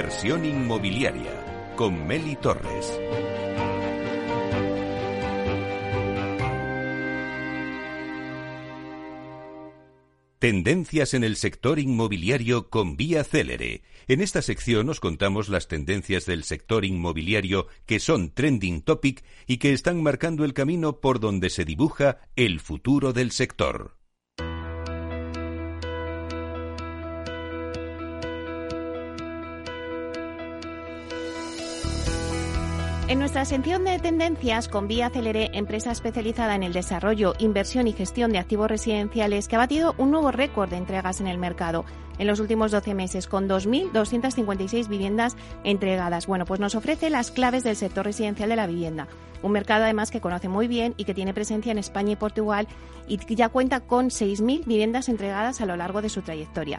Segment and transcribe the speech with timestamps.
[0.00, 2.98] Inversión inmobiliaria con Meli Torres.
[10.38, 13.82] Tendencias en el sector inmobiliario con Vía Célere.
[14.08, 19.58] En esta sección os contamos las tendencias del sector inmobiliario que son trending topic y
[19.58, 23.99] que están marcando el camino por donde se dibuja el futuro del sector.
[33.10, 37.92] En nuestra sección de tendencias con Vía Celere, empresa especializada en el desarrollo, inversión y
[37.92, 41.84] gestión de activos residenciales, que ha batido un nuevo récord de entregas en el mercado
[42.18, 46.28] en los últimos 12 meses, con 2.256 viviendas entregadas.
[46.28, 49.08] Bueno, pues nos ofrece las claves del sector residencial de la vivienda,
[49.42, 52.68] un mercado además que conoce muy bien y que tiene presencia en España y Portugal
[53.08, 56.78] y que ya cuenta con 6.000 viviendas entregadas a lo largo de su trayectoria.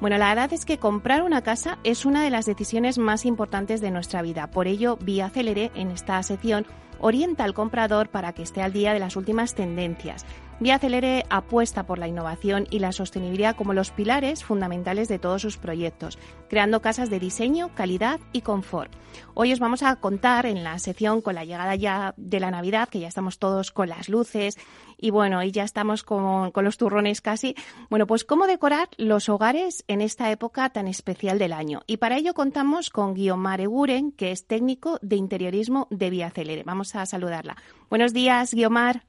[0.00, 3.82] Bueno, la verdad es que comprar una casa es una de las decisiones más importantes
[3.82, 4.50] de nuestra vida.
[4.50, 6.64] Por ello, Vía Celere, en esta sección,
[7.00, 10.24] orienta al comprador para que esté al día de las últimas tendencias.
[10.60, 15.40] Vía Celere apuesta por la innovación y la sostenibilidad como los pilares fundamentales de todos
[15.40, 16.18] sus proyectos,
[16.50, 18.92] creando casas de diseño, calidad y confort.
[19.32, 22.90] Hoy os vamos a contar en la sección con la llegada ya de la Navidad,
[22.90, 24.58] que ya estamos todos con las luces
[24.98, 27.54] y bueno, y ya estamos con, los turrones casi,
[27.88, 31.80] bueno, pues cómo decorar los hogares en esta época tan especial del año.
[31.86, 36.64] Y para ello contamos con Guiomar Eguren, que es técnico de interiorismo de Vía Celere.
[36.64, 37.56] Vamos a saludarla.
[37.88, 39.04] Buenos días, Guiomar.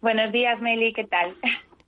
[0.00, 1.34] Buenos días, Meli, ¿qué tal?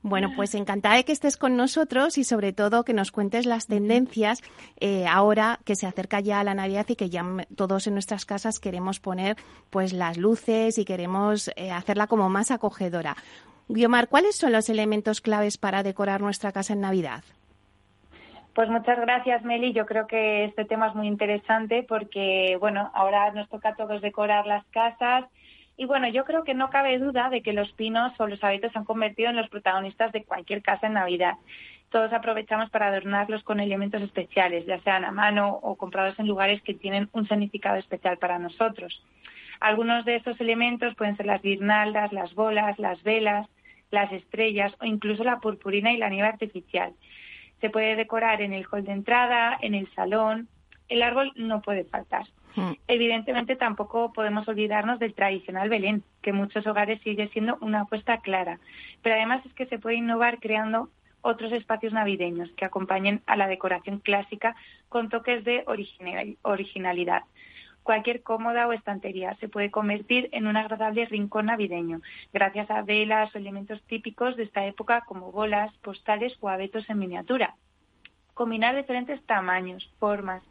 [0.04, 3.68] Bueno, pues encantada de que estés con nosotros y sobre todo que nos cuentes las
[3.68, 4.42] tendencias
[4.80, 7.24] eh, ahora que se acerca ya la Navidad y que ya
[7.56, 9.36] todos en nuestras casas queremos poner
[9.70, 13.14] pues las luces y queremos eh, hacerla como más acogedora.
[13.68, 17.22] Guiomar, ¿cuáles son los elementos claves para decorar nuestra casa en Navidad?
[18.54, 19.72] Pues muchas gracias, Meli.
[19.72, 24.02] Yo creo que este tema es muy interesante porque, bueno, ahora nos toca a todos
[24.02, 25.24] decorar las casas
[25.76, 28.72] y bueno, yo creo que no cabe duda de que los pinos o los abetos
[28.72, 31.34] se han convertido en los protagonistas de cualquier casa en Navidad.
[31.90, 36.62] Todos aprovechamos para adornarlos con elementos especiales, ya sean a mano o comprados en lugares
[36.62, 39.02] que tienen un significado especial para nosotros.
[39.60, 43.46] Algunos de estos elementos pueden ser las guirnaldas, las bolas, las velas,
[43.90, 46.92] las estrellas o incluso la purpurina y la nieve artificial.
[47.60, 50.48] Se puede decorar en el hall de entrada, en el salón.
[50.88, 52.24] El árbol no puede faltar.
[52.86, 58.58] Evidentemente tampoco podemos olvidarnos del tradicional Belén, que muchos hogares sigue siendo una apuesta clara.
[59.02, 60.90] Pero además es que se puede innovar creando
[61.22, 64.56] otros espacios navideños que acompañen a la decoración clásica
[64.88, 65.64] con toques de
[66.42, 67.22] originalidad.
[67.82, 72.00] Cualquier cómoda o estantería se puede convertir en un agradable rincón navideño,
[72.32, 76.98] gracias a velas o elementos típicos de esta época como bolas, postales o abetos en
[76.98, 77.56] miniatura.
[78.34, 80.42] Combinar diferentes tamaños, formas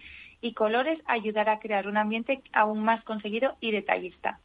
[0.41, 4.39] y colores ayudará a crear un ambiente aún más conseguido y detallista.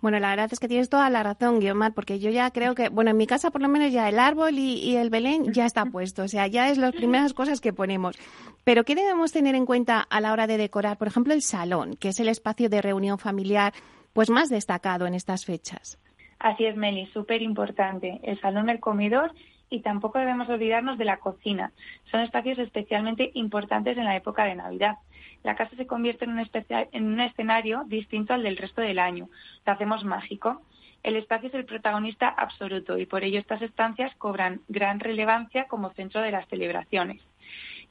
[0.00, 2.88] Bueno, la verdad es que tienes toda la razón, Guiomar, porque yo ya creo que,
[2.88, 5.84] bueno, en mi casa por lo menos ya el árbol y, el Belén ya está
[5.92, 8.16] puesto, o sea, ya es las primeras cosas que ponemos.
[8.62, 11.96] Pero ¿qué debemos tener en cuenta a la hora de decorar, por ejemplo, el salón,
[11.96, 13.72] que es el espacio de reunión familiar
[14.12, 15.98] pues más destacado en estas fechas?
[16.38, 18.20] Así es, Meli, súper importante.
[18.22, 19.32] El salón, el comedor
[19.70, 21.72] y tampoco debemos olvidarnos de la cocina.
[22.10, 24.96] Son espacios especialmente importantes en la época de Navidad
[25.44, 26.50] la casa se convierte en un,
[26.92, 29.28] en un escenario distinto al del resto del año.
[29.64, 30.62] Lo hacemos mágico.
[31.02, 35.90] El espacio es el protagonista absoluto y por ello estas estancias cobran gran relevancia como
[35.90, 37.22] centro de las celebraciones.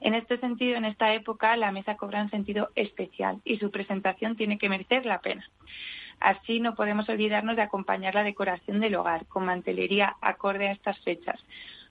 [0.00, 4.36] En este sentido, en esta época, la mesa cobra un sentido especial y su presentación
[4.36, 5.48] tiene que merecer la pena.
[6.20, 10.98] Así no podemos olvidarnos de acompañar la decoración del hogar con mantelería acorde a estas
[11.00, 11.40] fechas,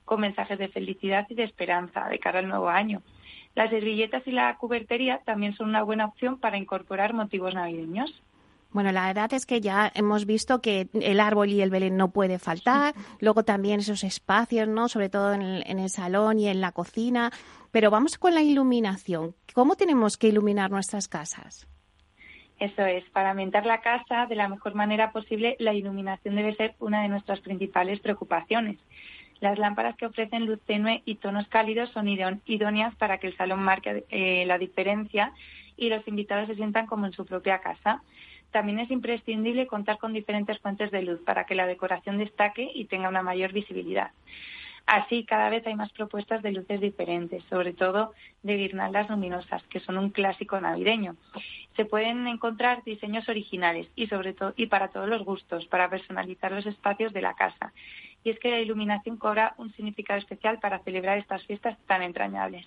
[0.05, 3.01] con mensajes de felicidad y de esperanza de cara al nuevo año.
[3.55, 8.13] Las servilletas y la cubertería también son una buena opción para incorporar motivos navideños.
[8.71, 12.11] Bueno, la verdad es que ya hemos visto que el árbol y el Belén no
[12.11, 14.89] puede faltar, luego también esos espacios, ¿no?
[14.89, 17.31] Sobre todo en el, en el, salón y en la cocina.
[17.71, 19.35] Pero vamos con la iluminación.
[19.53, 21.67] ¿Cómo tenemos que iluminar nuestras casas?
[22.59, 26.75] Eso es, para ambientar la casa de la mejor manera posible, la iluminación debe ser
[26.79, 28.77] una de nuestras principales preocupaciones.
[29.39, 33.59] Las lámparas que ofrecen luz tenue y tonos cálidos son idóneas para que el salón
[33.59, 35.33] marque eh, la diferencia
[35.75, 38.01] y los invitados se sientan como en su propia casa.
[38.51, 42.85] También es imprescindible contar con diferentes fuentes de luz para que la decoración destaque y
[42.85, 44.09] tenga una mayor visibilidad.
[44.87, 49.81] Así, cada vez hay más propuestas de luces diferentes, sobre todo de guirnaldas luminosas, que
[49.81, 51.15] son un clásico navideño.
[51.75, 56.51] Se pueden encontrar diseños originales y, sobre todo, y para todos los gustos, para personalizar
[56.51, 57.73] los espacios de la casa
[58.27, 62.65] y es que la iluminación cobra un significado especial para celebrar estas fiestas tan entrañables.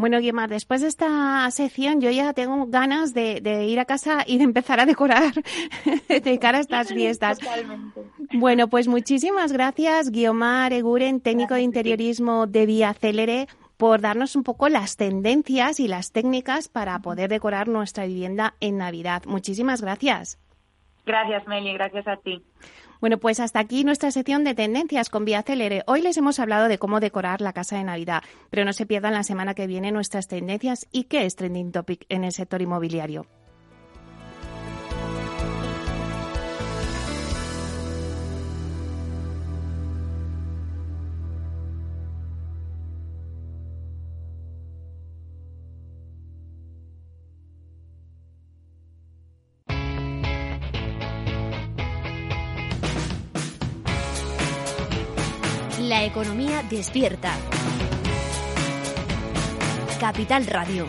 [0.00, 4.38] Bueno, Guimar, después de esta sección yo ya tengo ganas de, ir a casa y
[4.38, 5.34] de empezar a decorar
[6.08, 7.38] de cara a estas fiestas.
[8.32, 14.42] Bueno, pues muchísimas gracias, Guiomar Eguren, técnico de interiorismo de Vía Célere, por darnos un
[14.42, 19.24] poco las tendencias y las técnicas para poder decorar nuestra vivienda en Navidad.
[19.26, 20.38] Muchísimas gracias.
[21.04, 22.42] Gracias, Meli, gracias a ti.
[23.00, 25.82] Bueno, pues hasta aquí nuestra sección de tendencias con Vía Célere.
[25.86, 29.14] Hoy les hemos hablado de cómo decorar la casa de Navidad, pero no se pierdan
[29.14, 33.26] la semana que viene nuestras tendencias y qué es trending topic en el sector inmobiliario.
[56.04, 57.36] Economía despierta.
[60.00, 60.86] Capital Radio.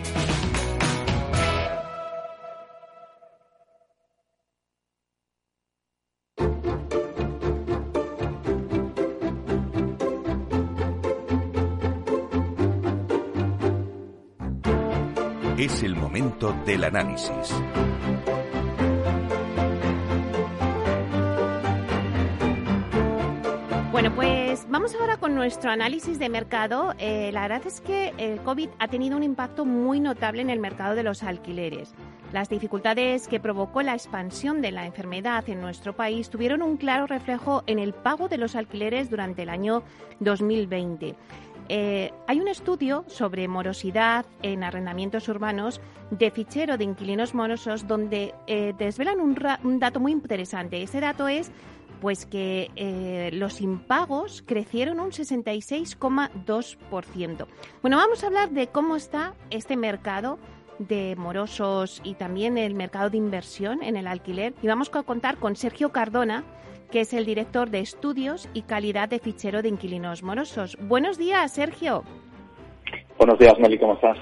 [15.57, 17.53] Es el momento del análisis.
[24.01, 26.95] Bueno, pues vamos ahora con nuestro análisis de mercado.
[26.97, 30.59] Eh, la verdad es que el COVID ha tenido un impacto muy notable en el
[30.59, 31.93] mercado de los alquileres.
[32.33, 37.05] Las dificultades que provocó la expansión de la enfermedad en nuestro país tuvieron un claro
[37.05, 39.83] reflejo en el pago de los alquileres durante el año
[40.19, 41.15] 2020.
[41.69, 48.33] Eh, hay un estudio sobre morosidad en arrendamientos urbanos de fichero de inquilinos morosos donde
[48.47, 50.81] eh, desvelan un, un dato muy interesante.
[50.81, 51.51] Ese dato es
[52.01, 57.47] pues que eh, los impagos crecieron un 66,2%.
[57.81, 60.37] Bueno, vamos a hablar de cómo está este mercado
[60.79, 65.37] de morosos y también el mercado de inversión en el alquiler y vamos a contar
[65.37, 66.43] con Sergio Cardona,
[66.89, 70.75] que es el director de estudios y calidad de fichero de inquilinos morosos.
[70.81, 72.03] Buenos días, Sergio.
[73.17, 74.17] Buenos días, Meli, ¿cómo estás?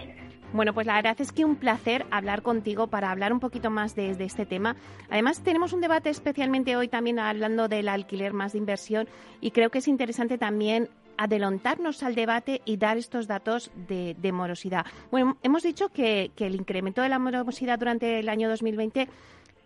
[0.51, 3.96] Bueno, pues la verdad es que un placer hablar contigo para hablar un poquito más
[3.96, 4.75] de, este tema.
[5.12, 9.07] Además, tenemos un debate especialmente hoy también hablando del alquiler más de inversión
[9.42, 14.86] y creo que es interesante también adelantarnos al debate y dar estos datos de, morosidad.
[15.12, 19.07] Bueno, hemos dicho que, el incremento de la morosidad durante el año 2020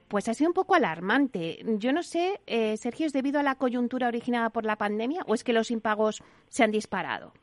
[0.10, 1.60] pues ha sido un poco alarmante.
[1.80, 5.34] Yo no sé, eh, Sergio, ¿es debido a la coyuntura originada por la pandemia o
[5.34, 7.34] es que los impagos se han disparado?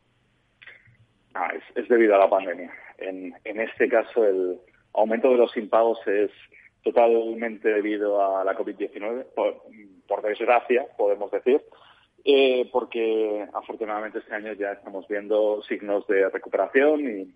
[1.35, 2.71] Ah, es debido a la pandemia.
[3.01, 4.59] En, este caso, el
[4.95, 6.31] aumento de los impagos es
[6.83, 9.27] totalmente debido a la COVID-19,
[10.07, 11.63] por, desgracia, podemos decir,
[12.25, 17.35] eh, porque afortunadamente este año ya estamos viendo signos de recuperación y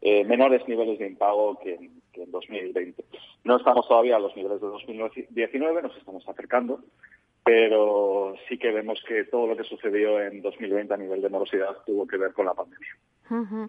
[0.00, 3.04] eh, menores niveles de impago que, en 2020.
[3.44, 6.80] No estamos todavía a los niveles de 2019, nos estamos acercando,
[7.44, 11.76] pero sí que vemos que todo lo que sucedió en 2020 a nivel de morosidad
[11.84, 13.68] tuvo que ver con la pandemia.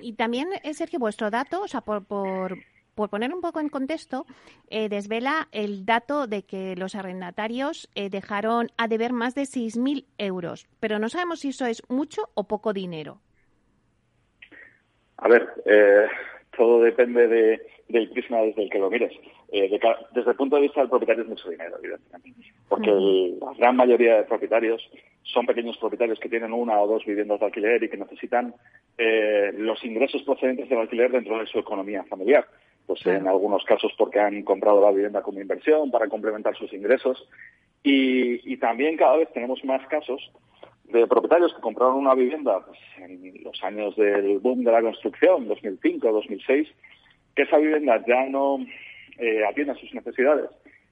[0.00, 2.58] Y, también, eh, Sergio, vuestro dato, o sea, por, por,
[3.10, 4.24] poner un poco en contexto,
[4.70, 10.06] eh, desvela el dato de que los arrendatarios eh, dejaron a deber más de 6.000
[10.16, 13.20] euros, pero no sabemos si eso es mucho o poco dinero.
[15.18, 15.52] A ver,
[16.58, 19.12] todo depende de, del prisma desde el que lo mires.
[19.50, 24.16] desde el punto de vista del propietario es mucho dinero, evidentemente, porque la gran mayoría
[24.16, 24.82] de propietarios
[25.22, 28.54] son pequeños propietarios que tienen una o dos viviendas de alquiler y que necesitan
[28.98, 32.46] eh, los ingresos procedentes del alquiler dentro de su economía familiar.
[32.86, 37.28] Pues en algunos casos porque han comprado la vivienda como inversión para complementar sus ingresos.
[37.82, 40.32] Y, también cada vez tenemos más casos
[40.92, 45.48] de propietarios que compraron una vivienda pues, en los años del boom de la construcción,
[45.48, 46.68] 2005, 2006,
[47.34, 48.58] que esa vivienda ya no
[49.18, 50.50] eh, atiende a sus necesidades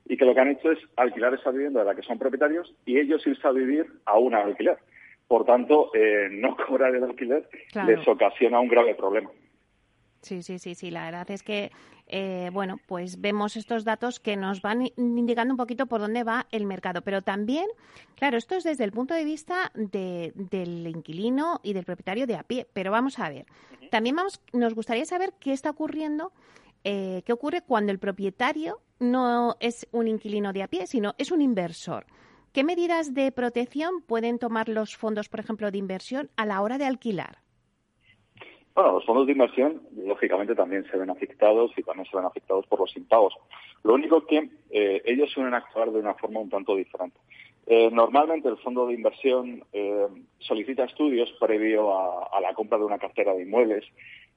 [0.08, 2.72] y que lo que han hecho es alquilar esa vivienda de la que son propietarios
[2.84, 4.78] y ellos irse a vivir a una alquiler.
[5.26, 7.48] Por tanto, eh, no cobrar el alquiler
[7.86, 9.30] les ocasiona un grave problema.
[10.22, 10.90] Sí, sí, sí, sí.
[10.90, 11.70] La verdad es que,
[12.06, 16.46] eh, bueno, pues vemos estos datos que nos van indicando un poquito por dónde va
[16.50, 17.02] el mercado.
[17.02, 17.66] Pero también,
[18.16, 22.42] claro, esto es desde el punto de vista del inquilino y del propietario de a
[22.42, 22.66] pie.
[22.72, 23.46] Pero vamos a ver,
[23.90, 26.32] también vamos, nos gustaría saber qué está ocurriendo
[26.88, 31.32] eh, qué ocurre cuando el propietario no es un inquilino de a pie, sino es
[31.32, 32.06] un inversor.
[32.52, 36.78] ¿Qué medidas de protección pueden tomar los fondos, por ejemplo, de inversión a la hora
[36.78, 37.42] de alquilar?
[38.76, 42.66] Bueno, los fondos de inversión, lógicamente, también se ven afectados y también se ven afectados
[42.66, 43.34] por los impagos.
[43.82, 47.18] Lo único que eh, ellos suelen actuar de una forma un tanto diferente.
[47.66, 50.06] Eh, normalmente el fondo de inversión eh,
[50.38, 53.84] solicita estudios previo a, la compra de una cartera de inmuebles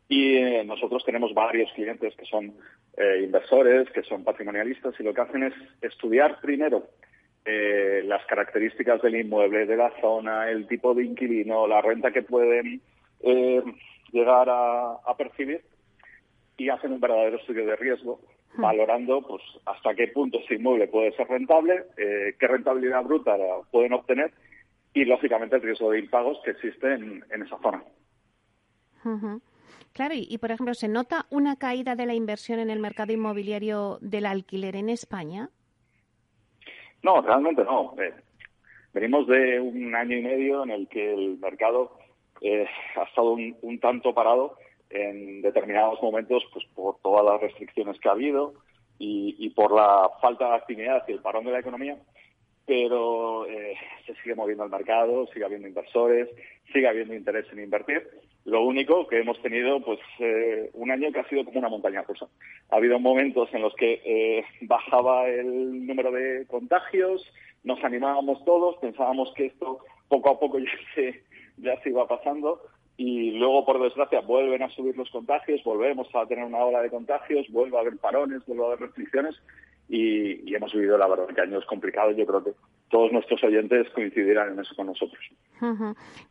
[0.08, 2.56] y eh, nosotros tenemos varios clientes que son
[3.22, 6.84] inversores, que son patrimonialistas y lo que hacen es estudiar primero
[7.46, 12.82] las características del inmueble, de la zona, el tipo de inquilino, la renta que pueden
[14.12, 15.62] llegar a percibir
[16.58, 18.20] y hacen un verdadero estudio de riesgo
[18.56, 18.62] Hmm.
[18.62, 23.36] valorando pues hasta qué punto ese inmueble puede ser rentable, eh, qué rentabilidad bruta
[23.72, 24.34] pueden obtener
[24.94, 27.84] y, lógicamente, el riesgo de impagos que existe en, esa zona.
[29.94, 34.00] Claro, y, por ejemplo, ¿se nota una caída de la inversión en el mercado inmobiliario
[34.02, 35.50] del alquiler en España?
[37.04, 37.94] No, realmente no.
[38.02, 38.14] Eh,
[38.94, 41.99] venimos de un año y medio en el que el mercado
[42.42, 42.66] eh,
[42.96, 44.58] ha estado un tanto parado
[44.90, 48.54] en determinados momentos pues por todas las restricciones que ha habido
[49.02, 51.98] y, por la falta de actividad y el parón de la economía,
[52.66, 56.28] pero eh, se sigue moviendo el mercado, sigue habiendo inversores,
[56.74, 58.06] sigue habiendo interés en invertir.
[58.44, 62.02] Lo único que hemos tenido, pues, eh, un año que ha sido como una montaña
[62.02, 62.28] rusa.
[62.70, 67.26] Ha habido momentos en los que eh, bajaba el número de contagios,
[67.64, 69.80] nos animábamos todos, pensábamos que esto
[70.10, 71.24] poco a poco ya se,
[71.62, 72.62] ya se iba pasando,
[73.00, 76.90] y luego, por desgracia, vuelven a subir los contagios, volvemos a tener una ola de
[76.90, 79.36] contagios, vuelve a haber parones, vuelve a haber restricciones
[79.88, 82.18] y, hemos vivido, la verdad, que años complicados.
[82.18, 82.52] Yo creo que
[82.90, 85.20] todos nuestros oyentes coincidirán en eso con nosotros.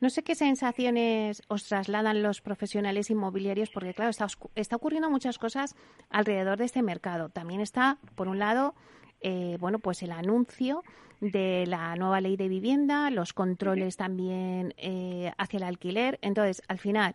[0.00, 5.38] No sé qué sensaciones os trasladan los profesionales inmobiliarios, porque, claro, está, está ocurriendo muchas
[5.38, 5.74] cosas
[6.10, 7.30] alrededor de este mercado.
[7.30, 8.74] También está, por un lado,
[9.20, 10.82] eh, bueno, pues el anuncio
[11.20, 16.18] de la nueva ley de vivienda, los controles también eh, hacia el alquiler.
[16.22, 17.14] Entonces, al final,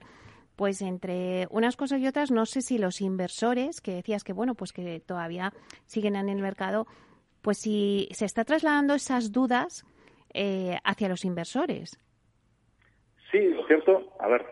[0.55, 4.55] pues entre unas cosas y otras, no sé si los inversores, que decías que bueno,
[4.55, 5.53] pues que todavía
[5.86, 6.86] siguen en el mercado,
[7.41, 9.86] pues si se está trasladando esas dudas
[10.33, 11.98] eh, hacia los inversores.
[13.31, 14.45] Sí, lo cierto, a ver,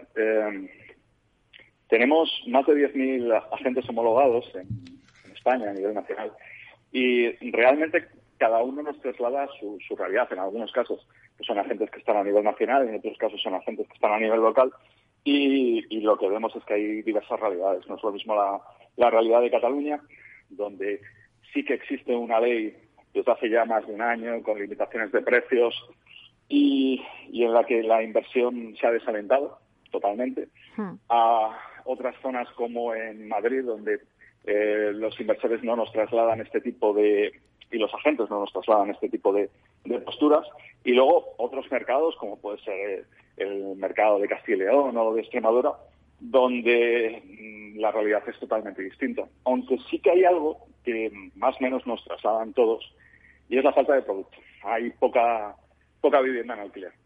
[1.87, 6.31] tenemos más de 10.000 agentes homologados en España a nivel nacional
[6.91, 8.07] y realmente
[8.41, 10.27] cada uno nos traslada su, su realidad.
[10.31, 11.07] En algunos casos
[11.37, 14.13] pues son agentes que están a nivel nacional, en otros casos son agentes que están
[14.13, 14.73] a nivel local.
[15.23, 17.87] Y, lo que vemos es que hay diversas realidades.
[17.87, 18.59] No es lo mismo la,
[18.97, 20.01] la realidad de Cataluña,
[20.49, 21.01] donde
[21.53, 22.75] sí que existe una ley
[23.13, 25.75] desde hace ya más de un año con limitaciones de precios
[26.49, 29.59] y, y en la que la inversión se ha desalentado
[29.91, 30.93] totalmente, hmm.
[31.09, 31.55] a
[31.85, 33.99] otras zonas como en Madrid, donde
[34.45, 37.31] eh, los inversores no nos trasladan este tipo de
[37.71, 39.49] y los agentes no nos trasladan este tipo de,
[40.03, 40.45] posturas.
[40.83, 43.05] Y luego otros mercados como puede ser
[43.37, 45.73] el mercado de Castilla y León o de Extremadura
[46.19, 49.23] donde mm, la realidad es totalmente distinta.
[49.45, 52.93] Aunque sí que hay algo que más o menos nos trasladan todos
[53.49, 54.37] y es la falta de producto.
[54.63, 55.55] Hay poca
[56.01, 57.00] poca vivienda en alquiler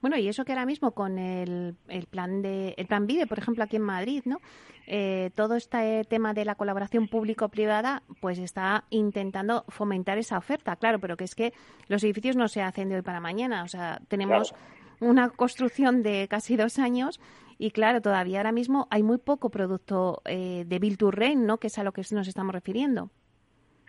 [0.00, 1.76] bueno, y eso que ahora mismo con el,
[2.10, 4.40] plan de el plan Vive, por ejemplo, aquí en Madrid, ¿no?
[4.86, 11.00] Eh, todo este tema de la colaboración público-privada, pues está intentando fomentar esa oferta, claro,
[11.00, 11.52] pero que es que
[11.88, 14.54] los edificios no se hacen de hoy para mañana, o sea, tenemos
[15.00, 17.20] una construcción de casi dos años
[17.58, 21.58] y claro, todavía ahora mismo hay muy poco producto eh, de Build to Rent, ¿no?
[21.58, 23.10] Que es a lo que nos estamos refiriendo.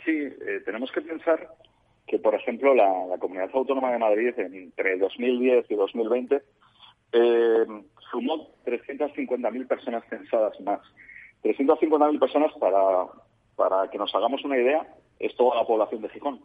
[0.06, 1.50] Sí, eh, tenemos que pensar
[2.08, 6.42] que, por ejemplo, la, Comunidad Autónoma de Madrid entre 2010 y 2020
[7.12, 7.66] eh,
[8.10, 10.80] sumó 350.000 personas censadas más.
[11.44, 13.08] 350.000 personas, para,
[13.56, 14.88] para que nos hagamos una idea,
[15.20, 16.40] es toda la población de Gijón.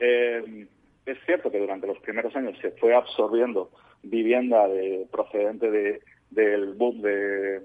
[0.00, 0.66] Eh,
[1.06, 3.70] es cierto que durante los primeros años se fue absorbiendo
[4.02, 7.62] vivienda de, procedente de, del boom de,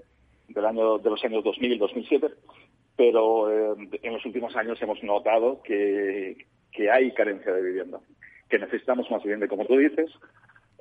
[0.48, 2.28] del año, de los años 2000 y 2007,
[2.96, 6.46] pero eh, en los últimos años hemos notado que,
[6.78, 7.98] que hay carencia de vivienda,
[8.48, 9.48] que necesitamos más vivienda.
[9.48, 10.08] Como tú dices,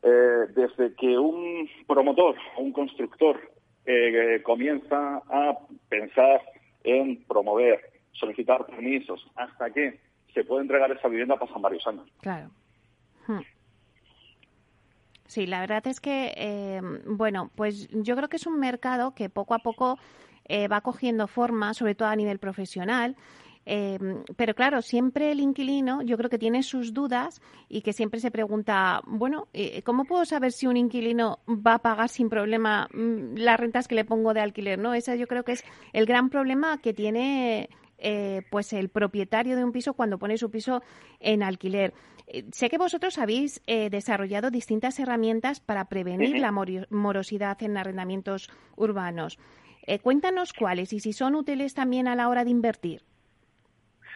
[0.03, 3.39] eh, desde que un promotor o un constructor
[3.83, 5.57] eh, comienza a
[5.89, 6.39] pensar
[6.83, 9.99] en promover, solicitar permisos, hasta que
[10.35, 12.07] se puede entregar esa vivienda pasan varios años.
[12.21, 12.51] Claro.
[13.25, 13.41] Hmm.
[15.25, 19.29] Sí, la verdad es que, eh, bueno, pues yo creo que es un mercado que
[19.29, 19.97] poco a poco
[20.71, 23.17] va cogiendo forma, sobre todo a nivel profesional,
[23.69, 28.21] Em, pero claro, siempre el inquilino yo creo que tiene sus dudas y que siempre
[28.21, 32.87] se pregunta, bueno, eh, ¿cómo puedo saber si un inquilino va a pagar sin problema
[32.93, 34.79] mm, las rentas que le pongo de alquiler?
[34.79, 34.93] ¿no?
[34.93, 39.65] Ese yo creo que es el gran problema que tiene eh, pues el propietario de
[39.65, 40.81] un piso cuando pone su piso
[41.19, 41.93] en alquiler.
[42.27, 49.37] Eh, sé que vosotros habéis desarrollado distintas herramientas para prevenir la morosidad en arrendamientos urbanos.
[50.03, 53.03] cuéntanos cuáles y si son útiles también a la hora de invertir.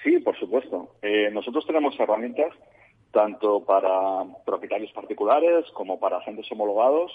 [0.04, 0.96] Sí, por supuesto.
[1.02, 2.54] Eh, nosotros tenemos herramientas
[3.12, 7.12] tanto para propietarios particulares como para agentes homologados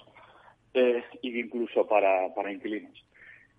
[0.74, 3.02] e incluso para, inquilinos.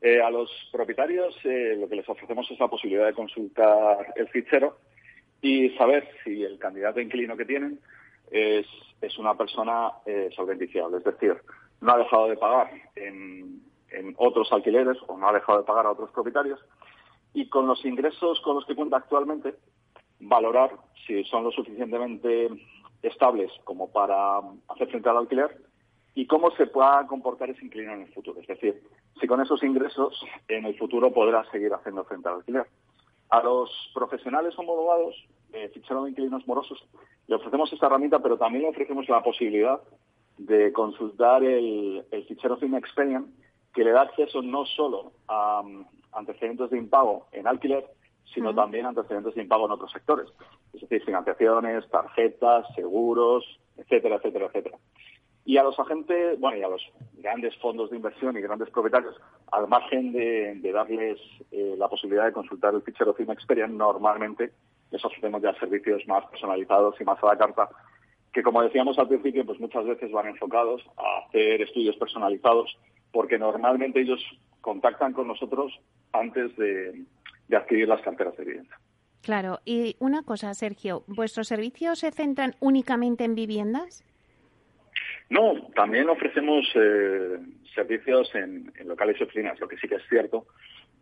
[0.01, 4.27] Eh, a los propietarios eh, lo que les ofrecemos es la posibilidad de consultar el
[4.27, 4.77] fichero
[5.41, 7.79] y saber si el candidato inquilino que tienen
[8.29, 8.67] es,
[9.17, 11.37] una persona eh, es decir,
[11.81, 13.63] no ha dejado de pagar en
[14.17, 16.59] otros alquileres o no ha dejado de pagar a otros propietarios
[17.37, 19.53] y con los ingresos con los que cuenta actualmente
[20.19, 20.71] valorar
[21.05, 22.49] si son lo suficientemente
[23.03, 24.39] estables como para
[24.69, 25.55] hacer frente al alquiler
[26.15, 28.41] y cómo se pueda comportar ese inquilino en el futuro.
[28.41, 28.81] Es decir,
[29.21, 32.65] si con esos ingresos en el futuro podrá seguir haciendo frente al alquiler.
[33.29, 35.13] A los profesionales homologados,
[35.53, 36.83] eh, fichero de inquilinos morosos,
[37.27, 39.79] le ofrecemos esta herramienta, pero también le ofrecemos la posibilidad
[40.39, 42.79] de consultar el, fichero Film
[43.75, 45.61] que le da acceso no solo a
[46.17, 47.85] antecedentes de impago en alquiler,
[48.33, 50.27] sino también antecedentes de impago en otros sectores.
[50.73, 53.45] Es decir, financiaciones, tarjetas, seguros,
[53.77, 54.77] etcétera, etcétera, etcétera.
[55.45, 56.81] Y a los agentes, bueno, y a los
[57.13, 59.15] grandes fondos de inversión y grandes propietarios,
[59.51, 61.19] al margen de, darles
[61.51, 64.51] eh, la posibilidad de consultar el fichero Film Experience, normalmente
[64.91, 67.69] les ofrecemos ya servicios más personalizados y más a la carta,
[68.33, 72.77] que como decíamos al principio, pues muchas veces van enfocados a hacer estudios personalizados,
[73.13, 74.19] porque normalmente ellos
[74.59, 75.79] contactan con nosotros
[76.13, 77.03] antes de,
[77.47, 78.79] de adquirir las carteras de vivienda.
[79.21, 84.03] Claro, y una cosa, Sergio, ¿vuestros servicios se centran únicamente en viviendas?
[85.29, 87.37] No, también ofrecemos eh,
[87.75, 90.47] servicios en, locales y oficinas, lo que sí que es cierto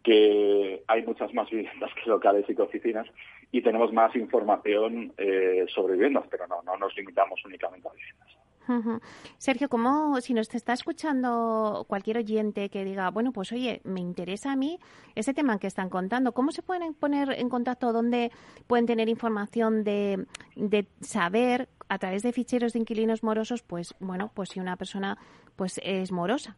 [0.05, 3.07] que hay muchas más viviendas que locales y que oficinas
[3.51, 9.01] y tenemos más información eh, sobre viviendas, pero no, no nos limitamos únicamente a viviendas.
[9.37, 14.51] Sergio, ¿cómo, si nos está escuchando cualquier oyente que diga, bueno, pues oye, me interesa
[14.51, 14.79] a mí
[15.13, 17.93] ese tema que están contando, ¿cómo se pueden poner en contacto?
[17.93, 18.31] ¿Dónde
[18.67, 24.31] pueden tener información de, de saber a través de ficheros de inquilinos morosos, pues bueno,
[24.33, 25.17] pues si una persona
[25.55, 26.57] pues es morosa?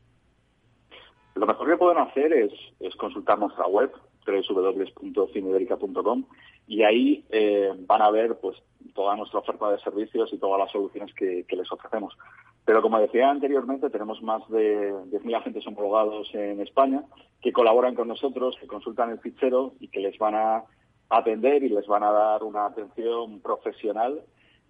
[1.38, 2.52] Lo mejor que pueden hacer es,
[2.96, 3.92] consultar nuestra web,
[4.26, 6.24] www.cineberica.com,
[6.68, 8.58] y ahí eh, van a ver pues
[8.96, 12.18] toda nuestra oferta de servicios y todas las soluciones que, les ofrecemos.
[12.66, 17.04] Pero como decía anteriormente, tenemos más de 10.000 agentes homologados en España
[17.42, 20.64] que colaboran con nosotros, que consultan el fichero y que les van a
[21.10, 24.24] atender y les van a dar una atención profesional,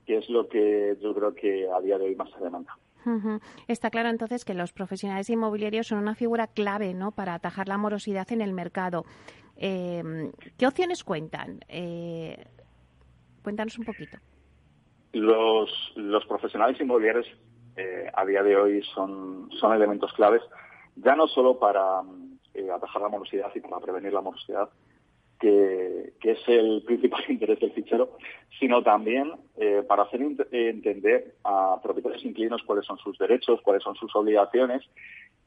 [0.05, 2.77] que es lo que yo creo que a día de hoy más se demanda.
[3.67, 7.11] Está claro entonces que los profesionales inmobiliarios son una figura clave ¿no?
[7.11, 9.05] para atajar la morosidad en el mercado.
[9.55, 11.59] Eh, ¿Qué opciones cuentan?
[11.67, 12.45] Eh,
[13.43, 14.17] cuéntanos un poquito.
[15.13, 17.27] Los, los profesionales inmobiliarios
[17.77, 20.41] eh, a día de hoy son, son elementos claves,
[20.95, 22.01] ya no solo para
[22.55, 24.69] eh, atajar la morosidad y para prevenir la morosidad,
[25.39, 28.17] que, es el principal interés del fichero,
[28.59, 30.21] sino también eh, para hacer
[30.51, 34.83] entender a propietarios inquilinos cuáles son sus derechos, cuáles son sus obligaciones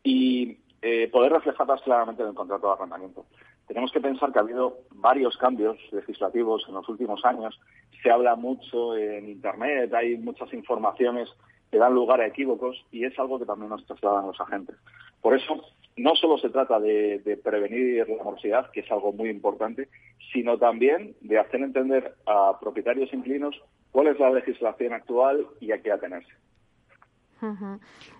[0.03, 3.27] y eh, poder reflejarlas claramente en el contrato de arrendamiento.
[3.67, 7.61] Tenemos que pensar que ha habido varios cambios legislativos en los últimos años.
[8.03, 11.29] Se habla mucho en Internet, hay muchas informaciones
[11.71, 14.77] que dan lugar a equívocos y es algo que también nos trasladan los agentes.
[15.21, 15.63] Por eso,
[15.97, 19.89] no solo se trata de, prevenir la morosidad, que es algo muy importante,
[20.33, 25.83] sino también de hacer entender a propietarios inclinos cuál es la legislación actual y a
[25.83, 26.33] qué atenerse.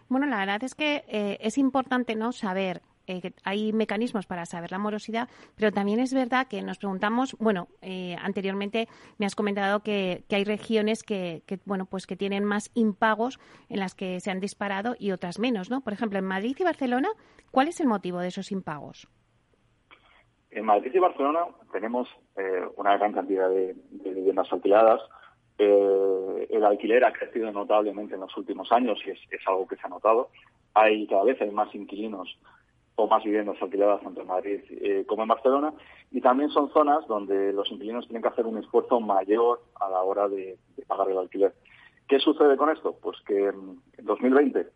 [0.09, 2.81] Bueno, la verdad es que eh, es importante no saber
[3.11, 7.67] eh, hay mecanismos para saber la morosidad, pero también es verdad que nos preguntamos, bueno,
[7.83, 8.87] eh, anteriormente
[9.19, 13.97] me has comentado que, hay regiones que, bueno, pues que tienen más impagos en las
[13.97, 15.81] que se han disparado y otras menos, ¿no?
[15.81, 17.09] Por ejemplo, en Madrid y Barcelona,
[17.51, 19.09] ¿cuál es el motivo de esos impagos?
[20.53, 25.01] En Madrid y Barcelona tenemos eh, una gran cantidad de, viviendas alquiladas.
[25.59, 29.83] el alquiler ha crecido notablemente en los últimos años y es, es, algo que se
[29.85, 30.31] ha notado.
[30.75, 32.39] Hay cada vez hay más inquilinos
[33.01, 35.73] o más viviendas alquiladas tanto en Madrid eh, como en Barcelona.
[36.11, 40.03] Y también son zonas donde los inquilinos tienen que hacer un esfuerzo mayor a la
[40.03, 41.55] hora de, pagar el alquiler.
[42.09, 42.97] ¿Qué sucede con esto?
[43.01, 44.67] Pues que en 2020,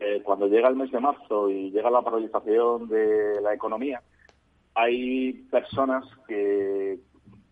[0.00, 4.02] eh, cuando llega el mes de marzo y llega la paralización de la economía,
[4.74, 6.98] hay personas que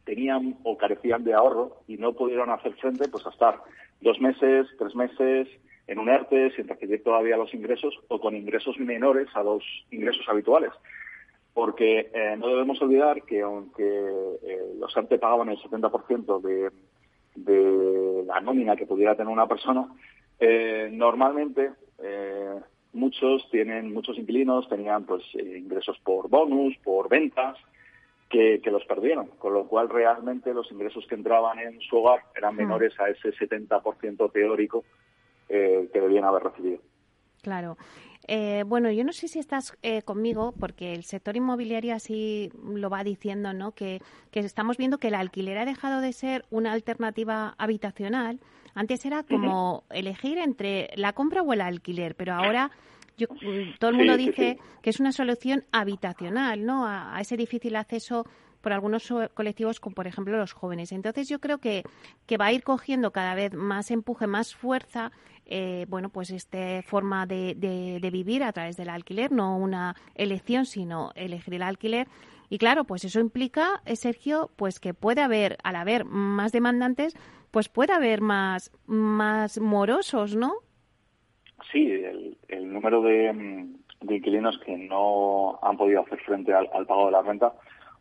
[0.05, 3.63] tenían o carecían de ahorro y no pudieron hacer frente pues a estar
[4.03, 5.49] dos meses, tres meses
[5.87, 10.27] en un ERTE sin recibir todavía los ingresos o con ingresos menores a los ingresos
[10.29, 10.71] habituales.
[11.53, 16.71] Porque eh, no debemos olvidar que aunque eh, los ERTE pagaban el 70% de,
[17.37, 19.89] de la nómina que pudiera tener una persona,
[20.41, 21.71] eh, normalmente
[22.93, 27.57] muchos tienen, muchos inquilinos tenían pues ingresos por bonus, por ventas,
[28.29, 32.57] que, los perdieron, con lo cual realmente los ingresos que entraban en su hogar eran
[32.57, 34.85] menores a ese 70% teórico
[35.49, 36.79] eh, que debían haber recibido.
[37.43, 37.77] Claro.
[38.27, 42.89] Eh, bueno, yo no sé si estás eh, conmigo, porque el sector inmobiliario así lo
[42.89, 43.73] va diciendo, ¿no?
[43.73, 48.41] Que, que, estamos viendo que el alquiler ha dejado de ser una alternativa habitacional.
[48.75, 52.71] Antes era como elegir entre la compra o el alquiler, pero ahora
[53.17, 56.87] yo, mm, todo el mundo dice que es una solución habitacional, ¿no?
[56.87, 58.27] A, ese difícil acceso
[58.65, 60.91] por algunos colectivos, como por ejemplo los jóvenes.
[60.91, 61.83] Entonces yo creo que,
[62.27, 65.13] que va a ir cogiendo cada vez más empuje, más fuerza,
[65.45, 70.65] eh, bueno, pues esta forma de, de, vivir a través del alquiler, no una elección,
[70.65, 72.09] sino elegir el alquiler.
[72.49, 77.15] Y claro, pues eso implica, eh, Sergio, pues que puede haber, al haber más demandantes,
[77.51, 80.55] pues puede haber más, más morosos, ¿no?
[81.71, 81.87] Sí,
[82.49, 83.69] el, número de,
[84.09, 87.53] inquilinos que no han podido hacer frente al, pago de la renta,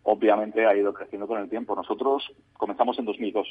[0.04, 1.76] obviamente ha ido creciendo con el tiempo.
[1.76, 3.48] Nosotros comenzamos en 2002,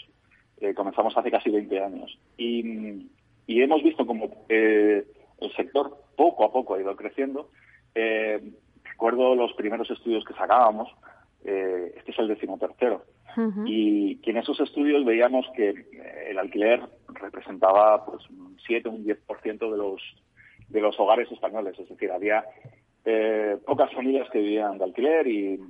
[0.60, 3.10] eh, comenzamos hace casi 20 años, y,
[3.46, 5.04] hemos visto como eh,
[5.40, 7.50] el sector poco a poco ha ido creciendo.
[7.94, 8.40] Eh,
[8.84, 10.88] recuerdo los primeros estudios que sacábamos,
[11.44, 13.04] este es el decimotercero,
[13.66, 15.74] y, y en esos estudios veíamos que
[16.28, 20.00] el alquiler representaba pues un 7 un 10% de los
[20.68, 22.44] de los hogares españoles, es decir, había
[23.04, 25.60] eh, pocas familias que vivían de alquiler y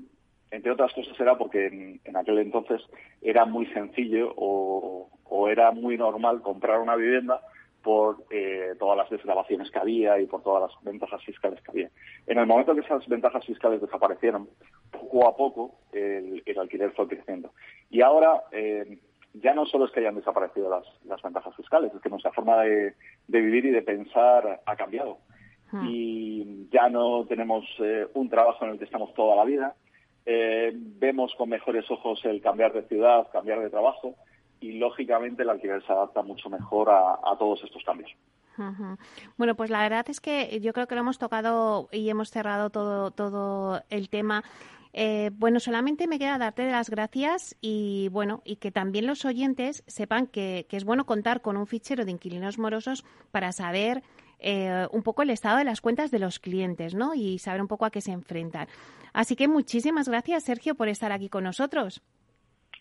[0.52, 2.82] entre otras cosas era porque en, aquel entonces
[3.22, 5.08] era muy sencillo o,
[5.48, 7.40] era muy normal comprar una vivienda
[7.82, 11.90] por eh, todas las desgrabaciones que había y por todas las ventajas fiscales que había.
[12.26, 14.48] En el momento que esas ventajas fiscales desaparecieron,
[14.90, 17.52] poco a poco el, alquiler fue creciendo.
[17.90, 18.98] Y ahora eh,
[19.34, 22.94] ya no solo es que hayan desaparecido las, ventajas fiscales, es que nuestra forma de,
[23.26, 25.18] vivir y de pensar ha cambiado.
[25.72, 25.86] Hmm.
[25.88, 29.74] Y ya no tenemos eh, un trabajo en el que estamos toda la vida.
[30.24, 34.14] Eh, vemos con mejores ojos el cambiar de ciudad, cambiar de trabajo
[34.60, 38.10] y lógicamente el alquiler se adapta mucho mejor a, todos estos cambios.
[39.36, 42.70] Bueno, pues la verdad es que yo creo que lo hemos tocado y hemos cerrado
[42.70, 44.44] todo, todo el tema
[44.94, 49.84] eh, bueno, solamente me queda darte las gracias y bueno, y que también los oyentes
[49.86, 54.02] sepan que, es bueno contar con un fichero de inquilinos morosos para saber
[54.42, 57.14] eh, un poco el estado de las cuentas de los clientes, ¿no?
[57.14, 58.66] Y saber un poco a qué se enfrentan.
[59.12, 62.02] Así que muchísimas gracias, Sergio, por estar aquí con nosotros.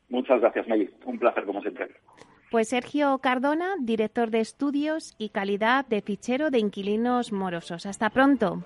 [0.09, 0.89] Muchas gracias, Meli.
[1.05, 1.87] Un placer, como siempre.
[2.51, 7.85] Pues Sergio Cardona, director de estudios y calidad de fichero de inquilinos morosos.
[7.85, 8.65] Hasta pronto.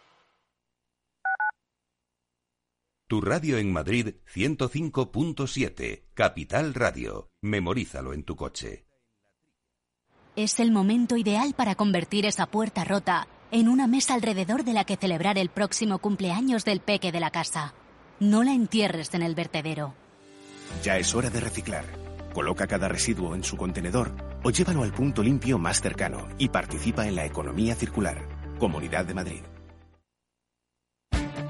[3.11, 7.29] Tu radio en Madrid 105.7, Capital Radio.
[7.41, 8.85] Memorízalo en tu coche.
[10.37, 14.85] Es el momento ideal para convertir esa puerta rota en una mesa alrededor de la
[14.85, 17.73] que celebrar el próximo cumpleaños del peque de la casa.
[18.21, 19.93] No la entierres en el vertedero.
[20.81, 21.83] Ya es hora de reciclar.
[22.33, 27.05] Coloca cada residuo en su contenedor o llévalo al punto limpio más cercano y participa
[27.09, 28.25] en la economía circular.
[28.57, 29.41] Comunidad de Madrid.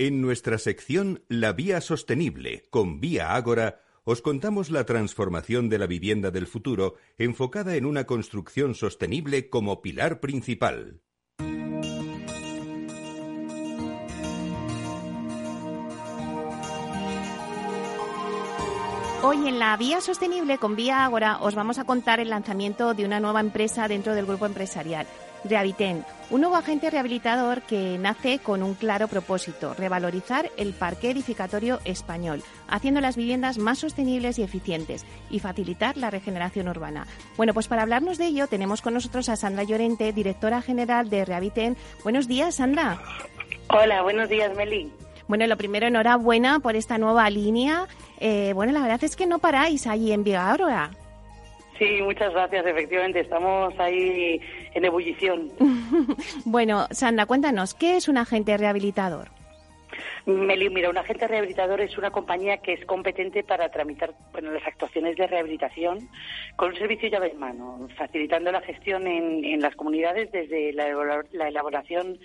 [0.00, 5.88] En nuestra sección La Vía Sostenible con Vía Ágora os contamos la transformación de la
[5.88, 11.00] vivienda del futuro enfocada en una construcción sostenible como pilar principal.
[19.24, 23.04] Hoy en la Vía Sostenible con Vía Ágora os vamos a contar el lanzamiento de
[23.04, 25.08] una nueva empresa dentro del grupo empresarial.
[25.44, 31.80] Rehabiten, un nuevo agente rehabilitador que nace con un claro propósito, revalorizar el parque edificatorio
[31.84, 37.06] español, haciendo las viviendas más sostenibles y eficientes y facilitar la regeneración urbana.
[37.36, 41.24] Bueno, pues para hablarnos de ello tenemos con nosotros a Sandra Llorente, directora general de
[41.24, 41.76] Rehabiten.
[42.02, 43.00] Buenos días, Sandra.
[43.70, 44.92] Hola, buenos días, Meli.
[45.28, 47.86] Bueno, lo primero, enhorabuena por esta nueva línea.
[48.18, 50.90] Eh, bueno, la verdad es que no paráis ahí en Vía ahora.
[51.78, 52.66] Sí, muchas gracias.
[52.66, 54.40] Efectivamente, estamos ahí
[54.74, 55.50] en ebullición.
[56.44, 59.28] bueno, Sandra, cuéntanos, ¿qué es un agente rehabilitador?
[60.26, 64.66] Meli, mira, un agente rehabilitador es una compañía que es competente para tramitar bueno, las
[64.66, 66.10] actuaciones de rehabilitación
[66.56, 71.48] con un servicio llave en mano, facilitando la gestión en, las comunidades desde la, la
[71.48, 72.18] elaboración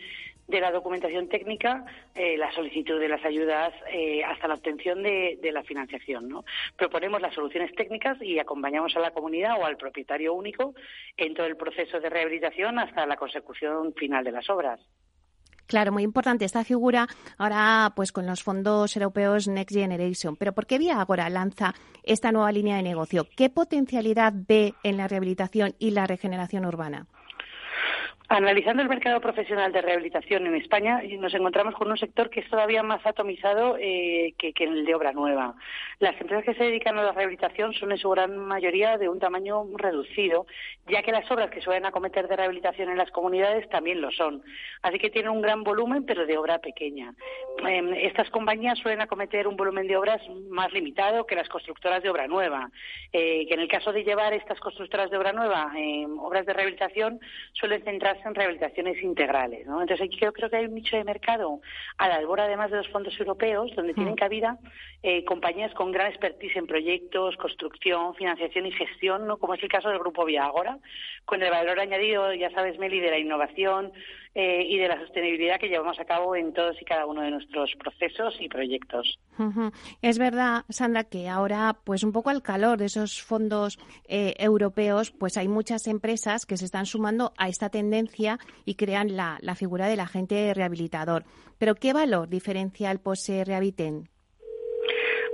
[0.47, 5.39] de la documentación técnica, eh, la solicitud de las ayudas eh, hasta la obtención de,
[5.53, 6.27] la financiación.
[6.27, 6.43] ¿no?
[6.77, 10.73] Proponemos las soluciones técnicas y acompañamos a la comunidad o al propietario único
[11.17, 14.79] en todo el proceso de rehabilitación hasta la consecución final de las obras.
[15.65, 20.35] Claro, muy importante esta figura ahora pues con los fondos europeos Next Generation.
[20.35, 23.27] Pero ¿por qué Vía Agora lanza esta nueva línea de negocio?
[23.35, 27.07] ¿Qué potencialidad ve en la rehabilitación y la regeneración urbana?
[28.29, 32.49] Analizando el mercado profesional de rehabilitación en España, nos encontramos con un sector que es
[32.49, 35.55] todavía más atomizado eh, que, que, el de obra nueva.
[35.99, 39.19] Las empresas que se dedican a la rehabilitación son en su gran mayoría de un
[39.19, 40.47] tamaño reducido,
[40.87, 44.41] ya que las obras que suelen acometer de rehabilitación en las comunidades también lo son.
[44.81, 47.13] Así que tienen un gran volumen, pero de obra pequeña.
[47.67, 52.09] Em, estas compañías suelen acometer un volumen de obras más limitado que las constructoras de
[52.09, 52.71] obra nueva,
[53.11, 55.71] eh, que en el caso de llevar estas constructoras de obra nueva
[56.19, 57.19] obras de rehabilitación
[57.53, 59.65] suelen centrar en rehabilitaciones integrales.
[59.65, 59.81] ¿no?
[59.81, 61.61] Entonces, aquí creo, creo que hay un nicho de mercado
[61.97, 64.17] a la albora, además de los fondos europeos, donde tienen mm.
[64.17, 64.57] cabida
[65.01, 69.37] eh, compañías con gran expertise en proyectos, construcción, financiación y gestión, ¿no?
[69.37, 70.77] como es el caso del Grupo Viagora,
[71.25, 73.91] con el valor añadido, ya sabes, Meli, de la innovación,
[74.35, 77.29] eh, y de la sostenibilidad que llevamos a cabo en todos y cada uno de
[77.29, 79.19] nuestros procesos y proyectos.
[80.01, 85.11] Es verdad, Sandra, que ahora, pues un poco al calor de esos fondos eh, europeos,
[85.11, 88.02] pues hay muchas empresas que se están sumando a esta tendencia
[88.65, 91.23] y crean la, la figura del agente rehabilitador.
[91.57, 94.09] Pero ¿qué valor diferencial posee Rehabiten?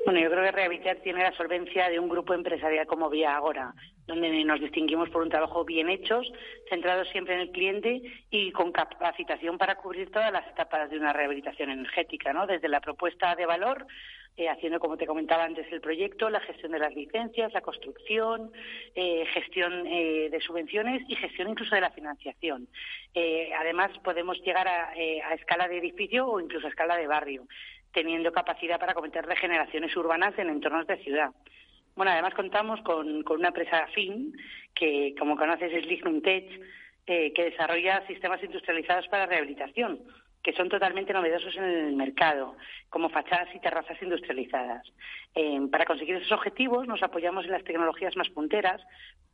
[0.05, 3.73] Bueno, yo creo que Rehabilitar tiene la solvencia de un grupo empresarial como Vía Agora,
[4.09, 6.21] donde nos distinguimos por un trabajo bien hecho,
[6.67, 11.13] centrado siempre en el cliente y con capacitación para cubrir todas las etapas de una
[11.13, 12.47] rehabilitación energética, ¿no?
[12.47, 13.85] Desde la propuesta de valor,
[14.35, 18.51] eh, haciendo, como te comentaba antes, el proyecto, la gestión de las licencias, la construcción,
[18.95, 22.67] eh, gestión eh, de subvenciones y gestión incluso de la financiación.
[23.57, 27.47] además, podemos llegar a, a escala de edificio o incluso a escala de barrio
[27.91, 31.31] teniendo capacidad para cometer regeneraciones urbanas en entornos de ciudad.
[31.95, 34.35] Bueno, además contamos con, una empresa afín,
[34.73, 36.45] que como conoces es Lignum Tech,
[37.05, 39.99] eh, que desarrolla sistemas industrializados para rehabilitación,
[40.43, 42.55] que son totalmente novedosos en el mercado,
[42.89, 44.87] como fachadas y terrazas industrializadas.
[45.35, 48.81] Eh, para conseguir esos objetivos nos apoyamos en las tecnologías más punteras,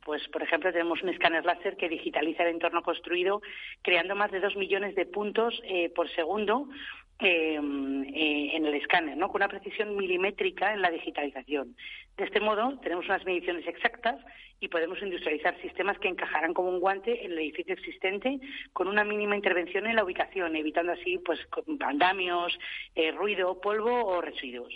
[0.04, 3.42] pues por ejemplo tenemos un escáner láser que digitaliza el entorno construido,
[3.82, 6.68] creando más de dos millones de puntos eh, por segundo
[7.18, 9.28] Em, eh, en el escáner, ¿no?
[9.28, 11.74] con una precisión milimétrica en la digitalización.
[12.14, 14.22] De este modo, tenemos unas mediciones exactas
[14.60, 18.38] y podemos industrializar sistemas que encajarán como un guante en el edificio existente
[18.74, 21.40] con una mínima intervención en la ubicación, evitando así pues
[21.80, 22.58] andamios,
[22.94, 24.74] eh, ruido, polvo o residuos.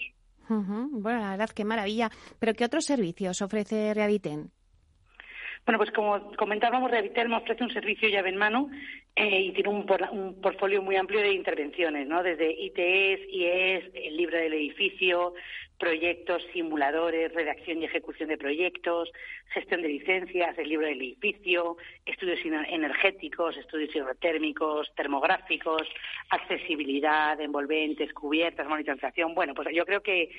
[0.48, 2.11] Bueno, la verdad, qué maravilla.
[2.38, 4.50] ¿Pero qué otros servicios ofrece Rehabiten?
[5.64, 8.70] Bueno, pues como comentábamos, me ofrece un servicio llave en mano
[9.14, 12.23] eh, y tiene un, un, portfolio muy amplio de intervenciones, ¿no?
[12.23, 15.35] Desde ITS, IES, el libro del edificio,
[15.81, 19.11] proyectos, simuladores, redacción y ejecución de proyectos,
[19.55, 25.83] gestión de licencias, el libro del edificio, estudios energéticos, estudios hidrotérmicos, termográficos,
[26.29, 29.35] accesibilidad, envolventes, cubiertas, monitorización.
[29.35, 30.31] Bueno, pues yo creo que,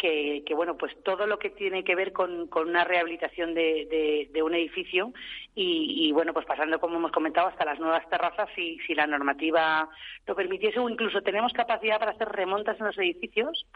[0.00, 5.12] que, bueno, pues todo lo que tiene que ver con, una rehabilitación de, un edificio
[5.54, 9.88] y, bueno, pues pasando, como hemos comentado, hasta las nuevas terrazas si, si la normativa
[10.26, 13.66] lo permitiese o incluso tenemos capacidad para hacer remontas en los edificios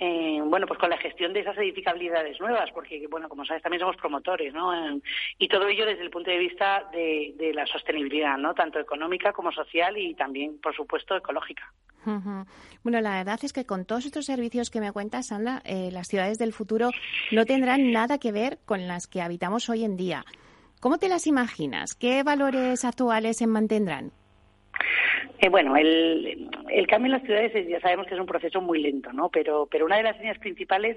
[0.00, 3.80] eh, bueno, pues con la gestión de esas edificabilidades nuevas, porque, bueno, como sabes, también
[3.80, 4.72] somos promotores, ¿no?
[5.38, 8.54] y todo ello desde el punto de vista de, la sostenibilidad, ¿no?
[8.54, 11.72] Tanto económica como social y también, por supuesto, ecológica.
[12.84, 16.06] Bueno, la verdad es que con todos estos servicios que me cuentas, Sandra, eh, las
[16.06, 16.90] ciudades del futuro
[17.32, 20.24] no tendrán nada que ver con las que habitamos hoy en día.
[20.80, 21.94] ¿Cómo te las imaginas?
[21.94, 24.12] ¿Qué valores actuales se mantendrán?
[25.38, 28.80] Eh, bueno, el, el, cambio en las ciudades ya sabemos que es un proceso muy
[28.80, 29.28] lento, ¿no?
[29.28, 30.96] Pero, pero una de las líneas principales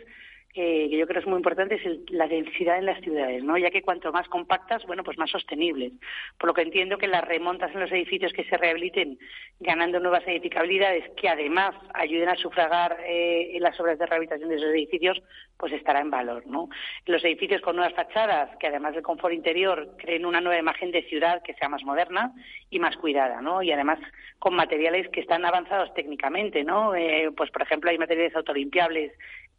[0.54, 3.58] que yo creo es muy importante es la densidad en las ciudades, ¿no?
[3.58, 5.94] Ya que cuanto más compactas, bueno, pues más sostenibles.
[6.38, 9.18] Por lo que entiendo que las remontas en los edificios que se rehabiliten,
[9.60, 14.70] ganando nuevas edificabilidades que además ayuden a sufragar eh, las obras de rehabilitación de esos
[14.70, 15.22] edificios,
[15.58, 16.70] pues estará en valor, ¿no?
[17.06, 21.04] Los edificios con nuevas fachadas, que además del confort interior, creen una nueva imagen de
[21.04, 22.34] ciudad que sea más moderna
[22.70, 23.62] y más cuidada, ¿no?
[23.62, 24.00] Y además
[24.40, 26.96] con materiales que están avanzados técnicamente, ¿no?
[26.96, 29.12] Eh, pues por ejemplo hay materiales autolimpiables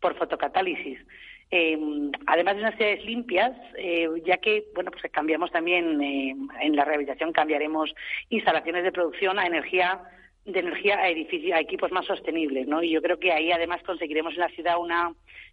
[0.02, 0.98] por fotocatálisis.
[1.50, 1.78] Eh,
[2.26, 6.84] además de unas ciudades limpias, eh, ya que bueno pues cambiamos también eh, en la
[6.84, 7.94] rehabilitación cambiaremos
[8.30, 10.00] instalaciones de producción a energía
[10.46, 12.82] de energía a edificios a equipos más sostenibles, ¿no?
[12.82, 15.12] Y yo creo que ahí además conseguiremos en la ciudad una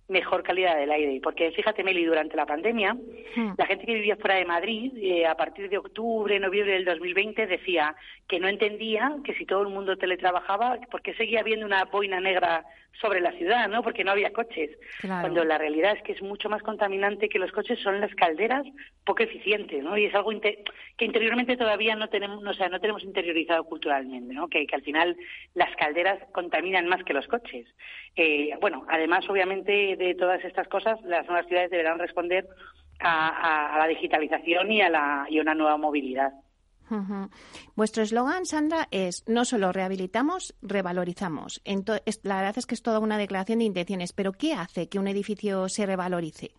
[0.10, 1.19] mejor calidad del aire.
[1.24, 3.54] Porque fíjate, Meli, durante la pandemia, hmm.
[3.58, 7.48] la gente que vivía fuera de Madrid, eh, a partir de octubre, noviembre del 2020,
[7.48, 7.95] decía
[8.28, 12.19] que no entendía que si todo el mundo teletrabajaba, ¿por qué seguía habiendo una boina
[12.19, 12.65] negra
[13.02, 13.82] sobre la ciudad, ¿no?
[13.82, 14.72] Porque no había coches.
[15.02, 18.65] Cuando la realidad es que es mucho más contaminante que los coches son las calderas
[19.06, 19.98] poco eficientes, ¿no?
[19.98, 24.50] Y es algo que interiormente todavía no tenemos, o sea, no tenemos interiorizado culturalmente, ¿no?
[24.50, 25.15] Que, que al final
[25.54, 27.67] las calderas contaminan más que los coches.
[28.15, 32.47] Eh, bueno, además, obviamente, de todas estas cosas, las nuevas ciudades deberán responder
[32.99, 36.33] a, la digitalización y a, la, y una nueva movilidad.
[37.75, 41.62] Vuestro eslogan, Sandra, es no solo rehabilitamos, revalorizamos.
[42.23, 45.07] la verdad es que es toda una declaración de intenciones, pero ¿qué hace que un
[45.07, 46.49] edificio se revalorice?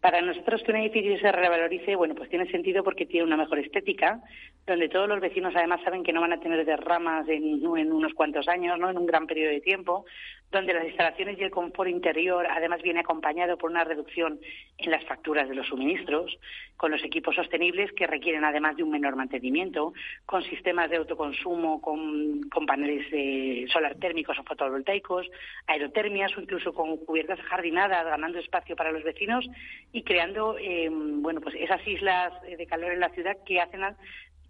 [0.00, 3.58] Para nosotros que un edificio se revalorice, bueno, pues tiene sentido porque tiene una mejor
[3.58, 4.20] estética,
[4.64, 8.14] donde todos los vecinos además saben que no van a tener derramas en, en unos
[8.14, 8.90] cuantos años, ¿no?
[8.90, 10.04] En un gran periodo de tiempo,
[10.50, 14.40] donde las instalaciones y el confort interior además viene acompañado por una reducción
[14.78, 16.38] en las facturas de los suministros,
[16.76, 19.92] con los equipos sostenibles que requieren además de un menor mantenimiento,
[20.24, 25.26] con sistemas de autoconsumo, con, paneles de solar térmicos o fotovoltaicos,
[25.66, 29.48] aerotermias o incluso con cubiertas jardinadas, ganando espacio para los vecinos
[29.92, 33.80] y creando eh, bueno pues esas islas de calor en la ciudad que hacen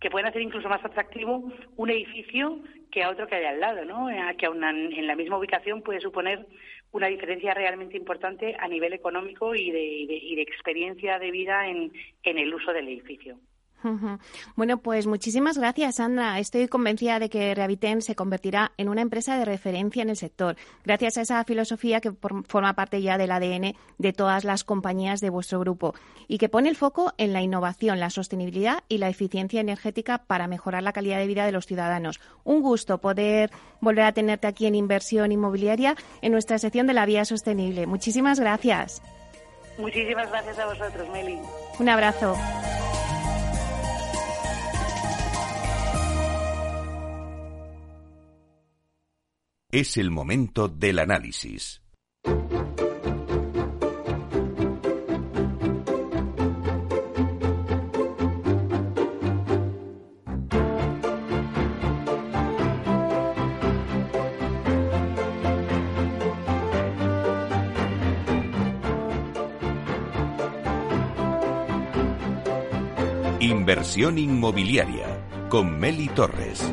[0.00, 3.84] que pueden hacer incluso más atractivo un edificio que a otro que hay al lado,
[3.84, 4.10] ¿no?
[4.10, 6.46] Eh, que aún en la misma ubicación puede suponer
[6.92, 11.92] una diferencia realmente importante a nivel económico y de, y de experiencia de vida en
[12.22, 13.38] el uso del edificio.
[14.56, 16.38] Bueno, pues muchísimas gracias, Sandra.
[16.38, 20.56] Estoy convencida de que Rehabiten se convertirá en una empresa de referencia en el sector,
[20.84, 25.30] gracias a esa filosofía que forma parte ya del ADN de todas las compañías de
[25.30, 25.94] vuestro grupo
[26.26, 30.48] y que pone el foco en la innovación, la sostenibilidad y la eficiencia energética para
[30.48, 32.20] mejorar la calidad de vida de los ciudadanos.
[32.44, 37.06] Un gusto poder volver a tenerte aquí en Inversión Inmobiliaria en nuestra sección de la
[37.06, 37.86] Vía Sostenible.
[37.86, 39.02] Muchísimas gracias.
[39.78, 41.38] Muchísimas gracias a vosotros, Meli.
[41.78, 42.36] Un abrazo.
[49.70, 51.82] Es el momento del análisis.
[73.38, 76.72] Inversión inmobiliaria con Meli Torres.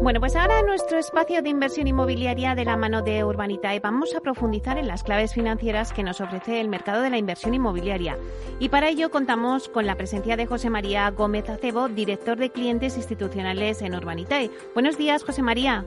[0.00, 4.14] Bueno, pues ahora en nuestro espacio de inversión inmobiliaria de la mano de Urbanitae vamos
[4.14, 8.16] a profundizar en las claves financieras que nos ofrece el mercado de la inversión inmobiliaria.
[8.60, 12.96] Y para ello contamos con la presencia de José María Gómez Acebo, director de clientes
[12.96, 14.50] institucionales en Urbanitae.
[14.72, 15.84] Buenos días, José María.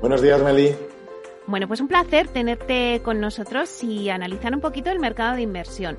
[0.00, 0.76] Buenos días, Meli.
[1.46, 5.96] Bueno, pues un placer tenerte con nosotros y analizar un poquito el mercado de inversión.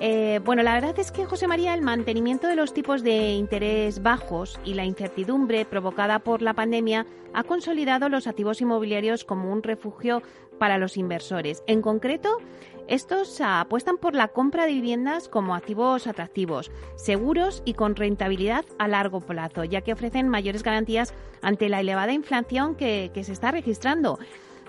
[0.00, 4.00] Eh, bueno, la verdad es que, José María, el mantenimiento de los tipos de interés
[4.00, 9.64] bajos y la incertidumbre provocada por la pandemia ha consolidado los activos inmobiliarios como un
[9.64, 10.22] refugio
[10.58, 11.64] para los inversores.
[11.66, 12.38] En concreto,
[12.86, 18.86] estos apuestan por la compra de viviendas como activos atractivos, seguros y con rentabilidad a
[18.86, 24.18] largo plazo, ya que ofrecen mayores garantías ante la elevada inflación que se está registrando.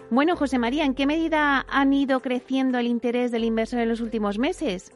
[0.09, 4.01] Bueno, José María, ¿en qué medida han ido creciendo el interés del inversor en los
[4.01, 4.91] últimos meses?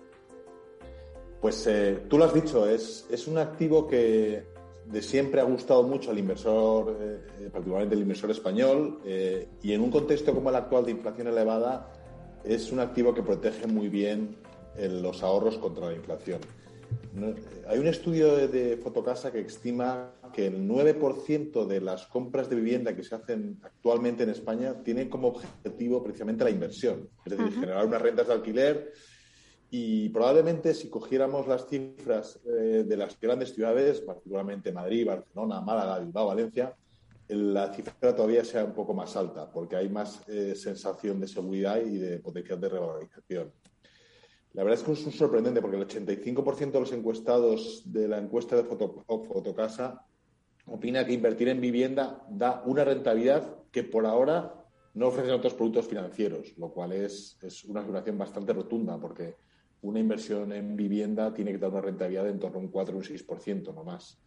[1.44, 4.46] Pues eh, tú lo has dicho, es, es un activo que
[4.86, 9.82] de siempre ha gustado mucho al inversor, eh, particularmente el inversor español, eh, y en
[9.82, 11.92] un contexto como el actual de inflación elevada,
[12.46, 14.38] es un activo que protege muy bien
[14.78, 16.40] los ahorros contra la inflación.
[17.68, 22.56] hay un estudio de, de, Fotocasa que estima que el 9% de las compras de
[22.56, 27.54] vivienda que se hacen actualmente en España tienen como objetivo precisamente la inversión, es decir,
[27.60, 28.94] generar unas rentas de alquiler
[29.76, 35.98] y probablemente si cogiéramos las cifras eh, de las grandes ciudades, particularmente Madrid, Barcelona, Málaga,
[35.98, 36.76] Bilbao, Valencia,
[37.30, 41.82] la cifra todavía sea un poco más alta, porque hay más eh, sensación de seguridad
[41.84, 43.52] y de potencial de revalorización.
[44.54, 48.56] La verdad es que es sorprendente porque el 85% de los encuestados de la encuesta
[48.56, 50.06] de Fotocasa
[50.68, 54.54] opina que invertir en vivienda da una rentabilidad que por ahora
[54.94, 59.36] no ofrecen otros productos financieros, lo cual es, es una afirmación bastante rotunda porque
[59.84, 62.96] una inversión en vivienda tiene que dar una rentabilidad de en torno a un 4
[62.96, 64.18] o un 6%, no más.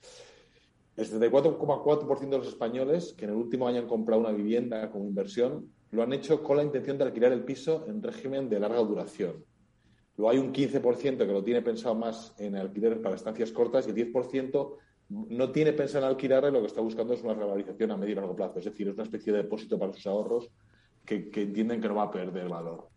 [0.96, 5.06] El 74,4% de los españoles que en el último año han comprado una vivienda como
[5.06, 8.78] inversión lo han hecho con la intención de alquilar el piso en régimen de larga
[8.78, 9.44] duración.
[10.16, 13.90] Luego hay un 15% que lo tiene pensado más en alquiler para estancias cortas y
[13.90, 14.76] el 10%
[15.08, 18.12] no tiene pensado en alquilar y lo que está buscando es una revalorización a medio
[18.12, 18.58] y largo plazo.
[18.58, 20.50] Es decir, es una especie de depósito para sus ahorros
[21.04, 22.88] que entienden que no va a perder valor.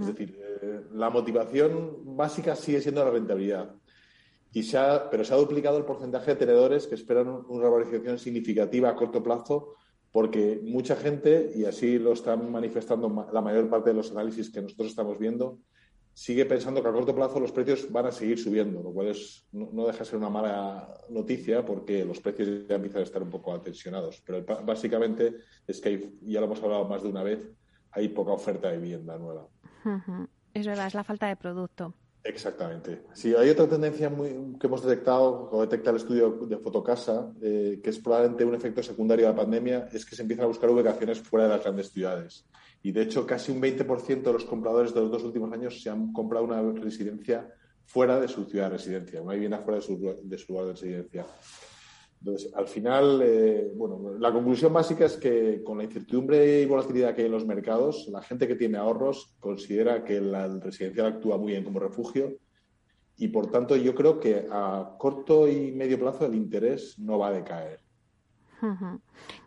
[0.00, 3.74] Es decir, eh, la motivación básica sigue siendo la rentabilidad.
[4.52, 8.18] Y se ha, pero se ha duplicado el porcentaje de tenedores que esperan una revalorización
[8.18, 9.74] significativa a corto plazo
[10.16, 14.62] porque mucha gente, y así lo están manifestando la mayor parte de los análisis que
[14.62, 15.58] nosotros estamos viendo,
[16.14, 19.46] sigue pensando que a corto plazo los precios van a seguir subiendo, lo cual es,
[19.52, 23.28] no, deja de ser una mala noticia porque los precios ya empiezan a estar un
[23.28, 24.22] poco atensionados.
[24.24, 27.46] Pero básicamente es que ya lo hemos hablado más de una vez,
[27.96, 29.48] hay poca oferta de vivienda nueva.
[30.52, 31.94] Es verdad, es la falta de producto.
[32.22, 33.02] Exactamente.
[33.14, 37.80] Sí, hay otra tendencia muy, que hemos detectado, o detecta el estudio de Fotocasa, eh,
[37.82, 40.68] que es probablemente un efecto secundario de la pandemia, es que se empiezan a buscar
[40.70, 42.44] ubicaciones fuera de las grandes ciudades.
[42.82, 45.88] Y de hecho, casi un 20% de los compradores de los dos últimos años se
[45.88, 47.48] han comprado una residencia
[47.84, 50.72] fuera de su ciudad de residencia, una vivienda fuera de su, de su lugar de
[50.72, 51.26] residencia.
[52.20, 57.14] Entonces, al final, eh, bueno, la conclusión básica es que con la incertidumbre y volatilidad
[57.14, 61.38] que hay en los mercados, la gente que tiene ahorros considera que la residencial actúa
[61.38, 62.36] muy bien como refugio
[63.16, 67.28] y, por tanto, yo creo que a corto y medio plazo el interés no va
[67.28, 67.80] a decaer.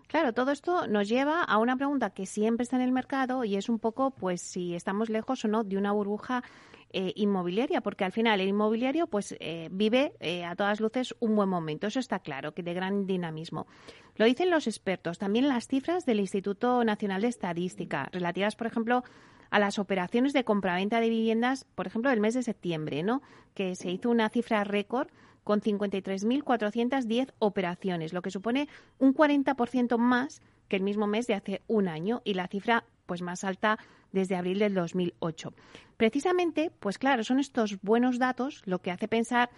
[0.08, 3.56] Claro, todo esto nos lleva a una pregunta que siempre está en el mercado y
[3.56, 6.44] es un poco, pues, si estamos lejos o no de una burbuja
[6.92, 11.36] eh, inmobiliaria, porque al final el inmobiliario pues eh, vive eh, a todas luces un
[11.36, 13.68] buen momento, eso está claro, que de gran dinamismo.
[14.16, 19.04] Lo dicen los expertos, también las cifras del Instituto Nacional de Estadística, relativas, por ejemplo,
[19.50, 23.22] a las operaciones de compraventa de viviendas, por ejemplo, del mes de septiembre, ¿no?
[23.54, 25.10] que se hizo una cifra récord
[25.44, 28.68] con 53.410 operaciones, lo que supone
[29.00, 33.22] un 40% más que el mismo mes de hace un año y la cifra pues
[33.22, 33.80] más alta
[34.12, 35.54] desde abril del 2008.
[35.98, 39.50] Precisamente, pues claro, son estos buenos datos lo que hace pensar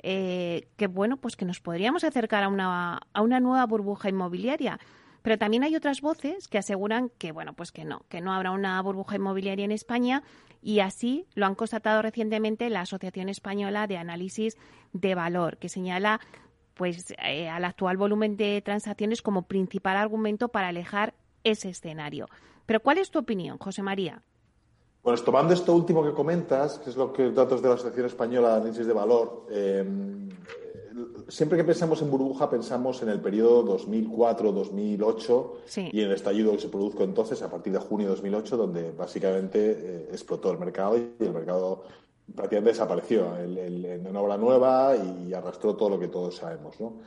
[0.00, 4.78] eh, que bueno, pues que nos podríamos acercar a una, a una nueva burbuja inmobiliaria.
[5.22, 8.52] Pero también hay otras voces que aseguran que bueno, pues que no, que no habrá
[8.52, 10.22] una burbuja inmobiliaria en España
[10.62, 14.56] y así lo han constatado recientemente la Asociación Española de Análisis
[14.92, 16.20] de Valor, que señala
[16.74, 22.28] pues eh, al actual volumen de transacciones como principal argumento para alejar ese escenario.
[22.68, 24.22] Pero ¿cuál es tu opinión, José María?
[25.00, 28.50] Pues tomando esto último que comentas, que es lo que datos de la Asociación Española
[28.50, 30.28] de Análisis de Valor, em,
[31.28, 35.54] siempre que pensamos en burbuja pensamos en el periodo 2004-2008
[35.92, 38.92] y en el estallido que se produjo entonces a partir de junio de 2008, donde
[38.92, 41.84] básicamente eh, explotó el mercado y el mercado
[42.34, 46.78] prácticamente desapareció en una obra nueva y arrastró todo lo que todos sabemos.
[46.78, 46.98] ¿no?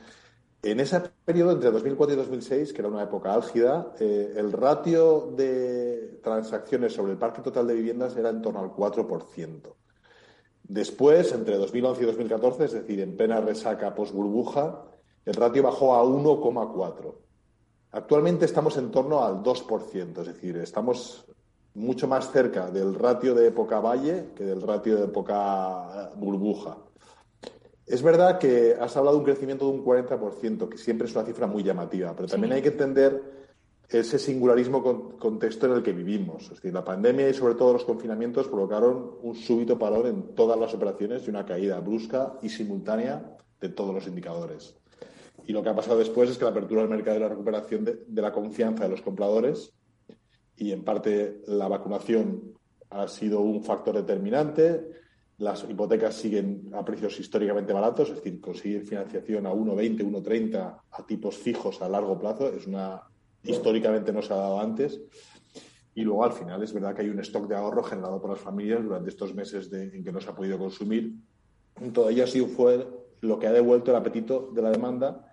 [0.64, 5.32] En ese periodo, entre 2004 y 2006, que era una época álgida, eh, el ratio
[5.36, 9.74] de transacciones sobre el parque total de viviendas era en torno al 4%.
[10.62, 14.84] Después, entre 2011 y 2014, es decir, en plena resaca post-burbuja,
[15.24, 17.12] el ratio bajó a 1,4.
[17.90, 21.26] Actualmente estamos en torno al 2%, es decir, estamos
[21.74, 26.78] mucho más cerca del ratio de época valle que del ratio de época burbuja.
[27.92, 31.26] Es verdad que has hablado de un crecimiento de un 40%, que siempre es una
[31.26, 33.22] cifra muy llamativa, pero también hay que entender
[33.86, 34.82] ese singularismo
[35.18, 36.44] contexto en el que vivimos.
[36.44, 40.58] Es decir, la pandemia y sobre todo los confinamientos provocaron un súbito parón en todas
[40.58, 44.74] las operaciones y una caída brusca y simultánea de todos los indicadores.
[45.44, 47.84] Y lo que ha pasado después es que la apertura del mercado y la recuperación
[47.84, 49.70] de, de la confianza de los compradores
[50.56, 52.54] y en parte la vacunación
[52.88, 55.02] ha sido un factor determinante.
[55.38, 61.06] Las hipotecas siguen a precios históricamente baratos, es decir, conseguir financiación a 1,20, 1,30 a
[61.06, 63.02] tipos fijos a largo plazo es una
[63.44, 65.00] históricamente no se ha dado antes.
[65.94, 68.40] Y luego al final es verdad que hay un stock de ahorro generado por las
[68.40, 71.14] familias durante estos meses en que no se ha podido consumir.
[71.92, 72.86] Todo ello ha sido fue
[73.20, 75.26] lo que ha devuelto el apetito de la demanda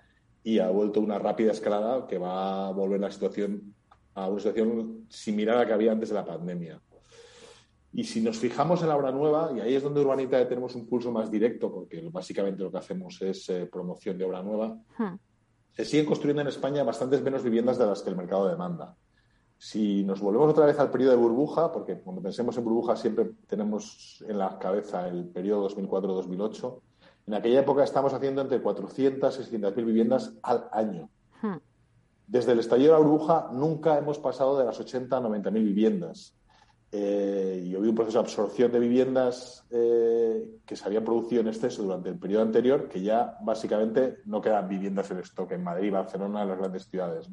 [0.43, 3.73] y ha vuelto una rápida escalada que va a volver la situación
[4.15, 6.81] a una situación similar a la que había antes de la pandemia.
[7.91, 10.87] Y si nos fijamos en la obra nueva, y ahí es donde Urbanita tenemos un
[10.87, 15.15] pulso más directo, porque básicamente lo que hacemos es eh, promoción de obra nueva, hmm
[15.79, 18.97] se siguen construyendo en España bastantes menos viviendas de las que el mercado demanda.
[19.57, 23.31] Si nos volvemos otra vez al periodo de burbuja, porque cuando pensemos en burbuja siempre
[23.47, 26.81] tenemos en la cabeza el periodo 2004-2008,
[27.27, 31.09] en aquella época estamos haciendo entre 400 y 600 mil viviendas al año.
[31.41, 31.59] Hmm.
[32.27, 35.63] Desde el estallido de la burbuja nunca hemos pasado de las 80 a 90 mil
[35.63, 36.35] viviendas.
[36.91, 41.47] Eh, y hubo un proceso de absorción de viviendas eh, que se habían producido en
[41.49, 45.91] exceso durante el periodo anterior, que ya básicamente no quedan viviendas en stock en Madrid,
[45.91, 47.29] Barcelona, en las grandes ciudades.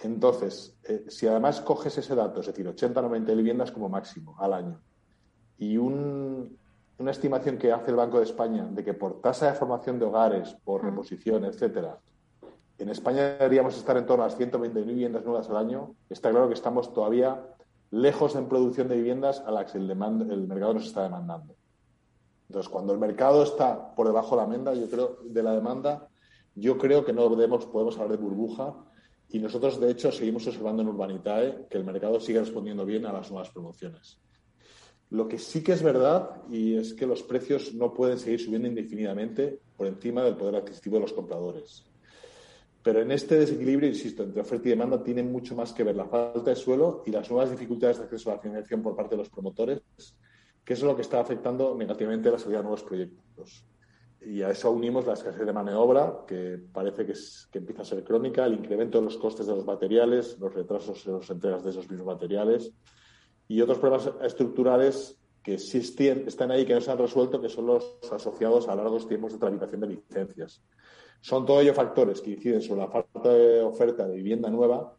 [0.00, 4.52] Entonces, eh, si además coges ese dato, es decir, 80 90 viviendas como máximo al
[4.52, 4.80] año,
[5.56, 10.00] y una estimación que hace el Banco de España de que por tasa de formación
[10.00, 11.98] de hogares, por reposición, etcétera,
[12.76, 16.48] en España deberíamos estar en torno a las 120.000 viviendas nuevas al año, está claro
[16.48, 17.44] que estamos todavía
[17.90, 21.56] lejos en producción de viviendas a las que el, mercado nos está demandando.
[22.48, 26.08] Entonces, cuando el mercado está por debajo de la demanda, yo creo, de la demanda,
[26.54, 28.74] yo creo que no podemos, podemos hablar de burbuja
[29.30, 33.12] y nosotros, de hecho, seguimos observando en Urbanitae que el mercado sigue respondiendo bien a
[33.12, 34.18] las nuevas promociones.
[35.10, 38.68] Lo que sí que es verdad y es que los precios no pueden seguir subiendo
[38.68, 41.86] indefinidamente por encima del poder adquisitivo de los compradores.
[42.88, 46.06] Pero en este desequilibrio, insisto, entre oferta y demanda tiene mucho más que ver la
[46.06, 49.18] falta de suelo y las nuevas dificultades de acceso a la financiación por parte de
[49.18, 49.82] los promotores,
[50.64, 53.62] que es lo que está afectando negativamente la salida de nuevos proyectos.
[54.22, 57.12] Y a eso unimos la escasez de mano de obra, que parece que,
[57.52, 61.06] que empieza a ser crónica, el incremento de los costes de los materiales, los retrasos
[61.06, 62.72] en las entregas de esos mismos materiales
[63.48, 67.66] y otros problemas estructurales que existen, están ahí, que no se han resuelto, que son
[67.66, 70.62] los asociados a largos tiempos de tramitación de licencias.
[71.20, 74.94] Son todos ellos factores que inciden sobre la falta de oferta de vivienda nueva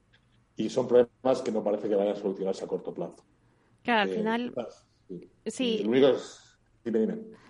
[0.55, 3.23] y son problemas que no parece que vayan a solucionarse a corto plazo.
[3.83, 4.53] Claro, al eh, final.
[5.45, 5.83] Sí.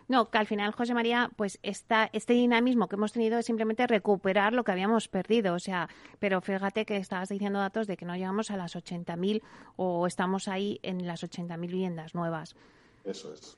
[0.08, 3.86] No, que al final, José María, pues esta, este dinamismo que hemos tenido es simplemente
[3.86, 5.54] recuperar lo que habíamos perdido.
[5.54, 9.44] O sea, pero fíjate que estabas diciendo datos de que no llegamos a las 80.000
[9.76, 12.56] o estamos ahí en las 80.000 viviendas nuevas.
[13.04, 13.56] Eso es.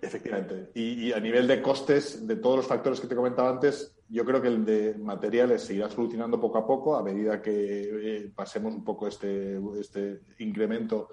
[0.00, 0.70] Efectivamente.
[0.74, 4.40] Y, a nivel de costes, de todos los factores que te comentaba antes, yo creo
[4.40, 8.74] que el de materiales se irá solucionando poco a poco a medida que eh, pasemos
[8.74, 11.08] un poco este, este incremento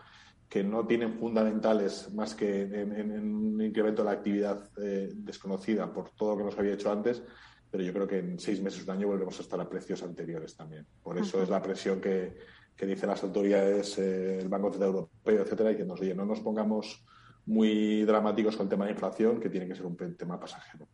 [0.47, 6.11] que no tienen fundamentales más que en, un incremento de la actividad eh, desconocida por
[6.11, 7.23] todo lo que nos había hecho antes,
[7.71, 10.55] pero yo creo que en seis meses, un año, volvemos a estar a precios anteriores
[10.55, 10.85] también.
[11.01, 12.37] Por eso es la presión que,
[12.75, 16.25] que dicen las autoridades, eh, el Banco Central Europeo, etcétera, y que nos oye, no
[16.25, 17.03] nos pongamos
[17.45, 20.87] muy dramáticos con el tema de inflación, que tiene que ser un tema pasajero.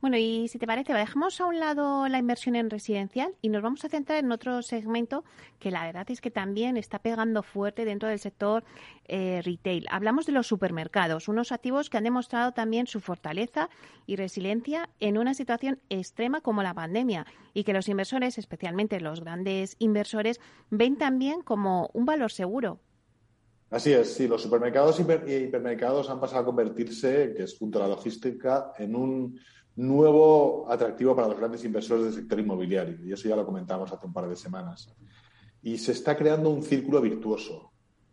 [0.00, 3.62] Bueno, y si te parece, dejamos a un lado la inversión en residencial y nos
[3.62, 5.24] vamos a centrar en otro segmento
[5.60, 8.64] que la verdad es que también está pegando fuerte dentro del sector
[9.06, 9.86] eh, retail.
[9.90, 13.68] Hablamos de los supermercados, unos activos que han demostrado también su fortaleza
[14.06, 19.20] y resiliencia en una situación extrema como la pandemia y que los inversores, especialmente los
[19.20, 20.40] grandes inversores,
[20.70, 22.80] ven también como un valor seguro
[23.72, 27.88] Así es, sí, los supermercados y hipermercados han pasado a convertirse, que es junto a
[27.88, 29.40] la logística, en un
[29.76, 33.02] nuevo atractivo para los grandes inversores del sector inmobiliario.
[33.02, 34.94] Y eso ya lo comentamos hace un par de semanas.
[35.62, 37.72] Y se está creando un círculo virtuoso.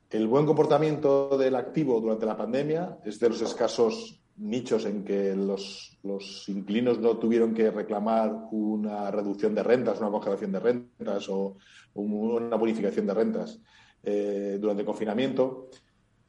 [0.09, 5.35] El buen comportamiento del activo durante la pandemia es de los escasos nichos en que
[5.35, 11.27] los, los inquilinos no tuvieron que reclamar una reducción de rentas, una congelación de rentas
[11.27, 11.57] o
[11.95, 13.59] una bonificación de rentas
[14.03, 15.69] eh, durante el confinamiento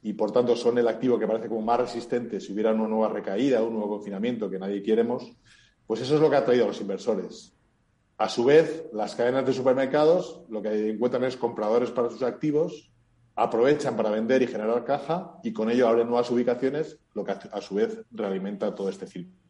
[0.02, 3.08] y por tanto son el activo que parece como más resistente si hubiera una nueva
[3.08, 5.32] recaída, un nuevo confinamiento que nadie queremos,
[5.86, 7.54] pues eso es lo que ha traído a los inversores.
[8.16, 12.90] A su vez, las cadenas de supermercados lo que encuentran es compradores para sus activos
[13.34, 17.60] aprovechan para vender y generar caja y con ello abren nuevas ubicaciones, lo que a
[17.60, 19.40] su vez realimenta todo este círculo.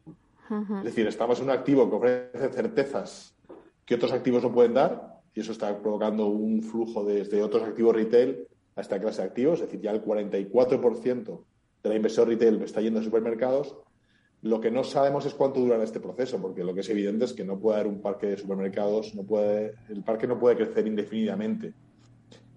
[0.79, 3.33] Es decir, estamos en un activo que ofrece certezas
[3.85, 7.95] que otros activos no pueden dar y eso está provocando un flujo desde otros activos
[7.95, 11.43] retail a esta clase de activos, es decir, ya el 44%
[11.83, 13.75] de la inversión retail está yendo a supermercados.
[14.41, 17.33] Lo que no sabemos es cuánto durará este proceso, porque lo que es evidente es
[17.33, 20.87] que no puede haber un parque de supermercados, no puede, el parque no puede crecer
[20.87, 21.73] indefinidamente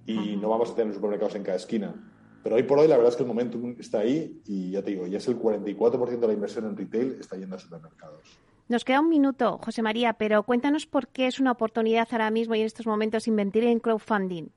[0.06, 1.94] y no vamos a tener supermercados en cada esquina.
[2.42, 4.90] Pero hoy por hoy la verdad es que el momento está ahí y ya te
[4.90, 8.38] digo, ya es el 44% de la inversión en retail está yendo a supermercados.
[8.66, 12.54] Nos queda un minuto, José María, pero cuéntanos por qué es una oportunidad ahora mismo
[12.54, 14.48] y en estos momentos invertir en crowdfunding.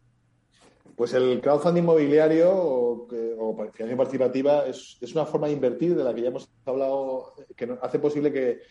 [0.96, 3.08] Pues el crowdfunding inmobiliario o,
[3.56, 7.78] financiación participativa es, es, una forma de invertir de la que ya hemos hablado, que
[7.82, 8.62] hace posible que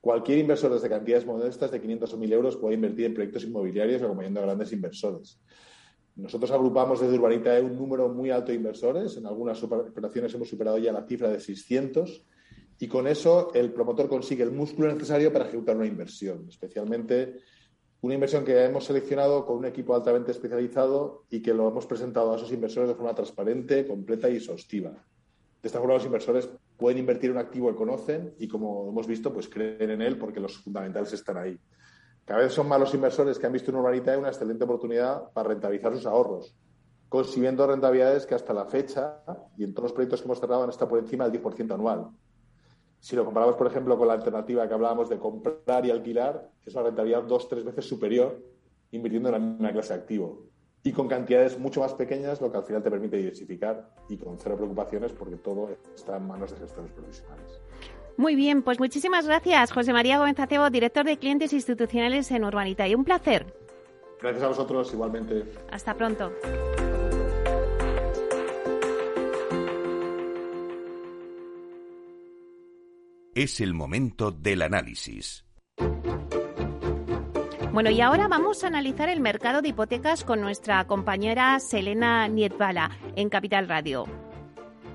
[0.00, 4.00] cualquier inversor desde cantidades modestas de 500 o 1.000 euros pueda invertir en proyectos inmobiliarios
[4.00, 5.40] acompañando a grandes inversores.
[6.14, 9.16] Nosotros agrupamos desde Urbanita un número muy alto de inversores.
[9.16, 12.24] En algunas operaciones hemos superado ya la cifra de 600
[12.78, 17.40] y con eso el promotor consigue el músculo necesario para ejecutar una inversión, especialmente
[18.00, 22.32] una inversión que hemos seleccionado con un equipo altamente especializado y que lo hemos presentado
[22.32, 24.90] a esos inversores de forma transparente, completa y exhaustiva.
[24.90, 29.06] De esta forma los inversores pueden invertir en un activo que conocen y, como hemos
[29.06, 31.58] visto, pues creen en él porque los fundamentales están ahí.
[32.26, 35.48] Cada vez son más los inversores que han visto en Urbanita una excelente oportunidad para
[35.48, 36.54] rentabilizar sus ahorros,
[37.08, 39.22] consiguiendo rentabilidades que hasta la fecha
[39.56, 42.10] y en todos los proyectos que hemos cerrado han estado por encima del 10% anual.
[43.04, 46.72] Si lo comparamos, por ejemplo, con la alternativa que hablábamos de comprar y alquilar, es
[46.72, 48.42] una rentabilidad dos, tres veces superior
[48.92, 50.46] invirtiendo en la misma clase de activo.
[50.82, 54.38] Y con cantidades mucho más pequeñas, lo que al final te permite diversificar y con
[54.38, 57.60] cero preocupaciones porque todo está en manos de gestores profesionales.
[58.16, 62.88] Muy bien, pues muchísimas gracias, José María Gómez Acebo, director de clientes institucionales en Urbanita.
[62.88, 63.54] Y un placer.
[64.22, 65.44] Gracias a vosotros, igualmente.
[65.70, 66.32] Hasta pronto.
[73.34, 75.44] Es el momento del análisis.
[77.72, 82.92] Bueno, y ahora vamos a analizar el mercado de hipotecas con nuestra compañera Selena Nietbala
[83.16, 84.23] en Capital Radio.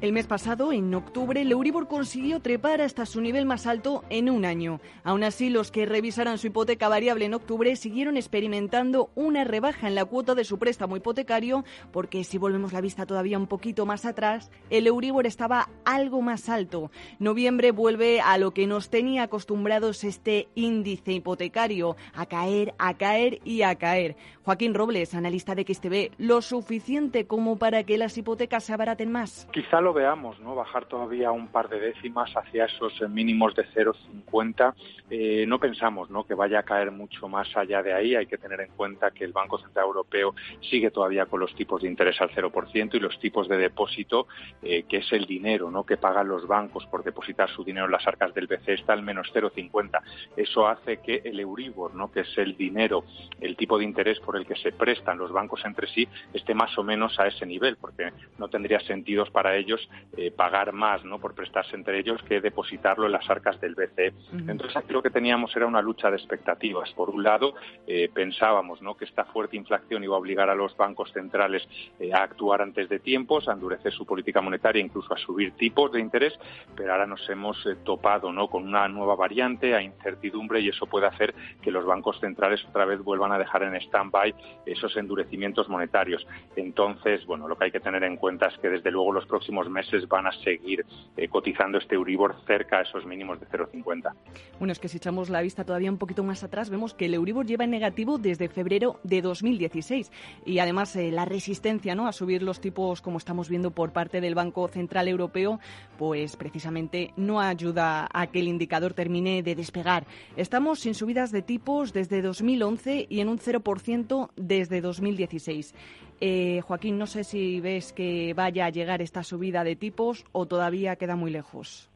[0.01, 4.29] El mes pasado, en octubre, el Euribor consiguió trepar hasta su nivel más alto en
[4.29, 4.79] un año.
[5.03, 9.95] Aún así, los que revisaran su hipoteca variable en octubre siguieron experimentando una rebaja en
[9.95, 14.05] la cuota de su préstamo hipotecario, porque si volvemos la vista todavía un poquito más
[14.05, 16.91] atrás, el Euribor estaba algo más alto.
[17.19, 23.41] Noviembre vuelve a lo que nos tenía acostumbrados este índice hipotecario, a caer, a caer
[23.43, 24.15] y a caer.
[24.43, 29.45] Joaquín Robles, analista de XTB, ¿lo suficiente como para que las hipotecas se abaraten más?
[29.51, 30.55] Quizá lo veamos, ¿no?
[30.55, 34.73] Bajar todavía un par de décimas hacia esos mínimos de 0,50.
[35.09, 36.25] Eh, no pensamos, ¿no?
[36.25, 38.15] Que vaya a caer mucho más allá de ahí.
[38.15, 41.81] Hay que tener en cuenta que el Banco Central Europeo sigue todavía con los tipos
[41.81, 44.27] de interés al 0% y los tipos de depósito,
[44.61, 45.85] eh, que es el dinero, ¿no?
[45.85, 49.03] Que pagan los bancos por depositar su dinero en las arcas del BCE está al
[49.03, 50.01] menos 0,50.
[50.35, 52.11] Eso hace que el Euribor, ¿no?
[52.11, 53.03] Que es el dinero,
[53.39, 56.77] el tipo de interés por el que se prestan los bancos entre sí, esté más
[56.77, 59.78] o menos a ese nivel, porque no tendría sentido para ellos
[60.17, 61.19] eh, pagar más ¿no?
[61.19, 64.13] por prestarse entre ellos que depositarlo en las arcas del BCE.
[64.47, 66.91] Entonces aquí lo que teníamos era una lucha de expectativas.
[66.93, 67.53] Por un lado,
[67.87, 68.95] eh, pensábamos ¿no?
[68.95, 71.67] que esta fuerte inflación iba a obligar a los bancos centrales
[71.99, 75.91] eh, a actuar antes de tiempos, a endurecer su política monetaria, incluso a subir tipos
[75.91, 76.33] de interés,
[76.75, 78.47] pero ahora nos hemos topado ¿no?
[78.47, 82.85] con una nueva variante, a incertidumbre, y eso puede hacer que los bancos centrales otra
[82.85, 84.33] vez vuelvan a dejar en stand-by
[84.65, 86.25] esos endurecimientos monetarios.
[86.55, 89.68] Entonces, bueno, lo que hay que tener en cuenta es que desde luego los próximos
[89.69, 90.85] meses van a seguir
[91.17, 94.13] eh, cotizando este Euribor cerca a esos mínimos de 0,50.
[94.57, 97.13] Bueno, es que si echamos la vista todavía un poquito más atrás, vemos que el
[97.13, 100.11] Euribor lleva en negativo desde febrero de 2016
[100.45, 102.07] y además eh, la resistencia ¿no?
[102.07, 105.59] a subir los tipos, como estamos viendo por parte del Banco Central Europeo,
[105.97, 110.05] pues precisamente no ayuda a que el indicador termine de despegar.
[110.35, 115.73] Estamos sin subidas de tipos desde 2011 y en un 0% desde 2016.
[116.21, 120.45] Eh, Joaquín, no sé si ves que vaya a llegar esta subida de tipos o
[120.45, 121.88] todavía queda muy lejos.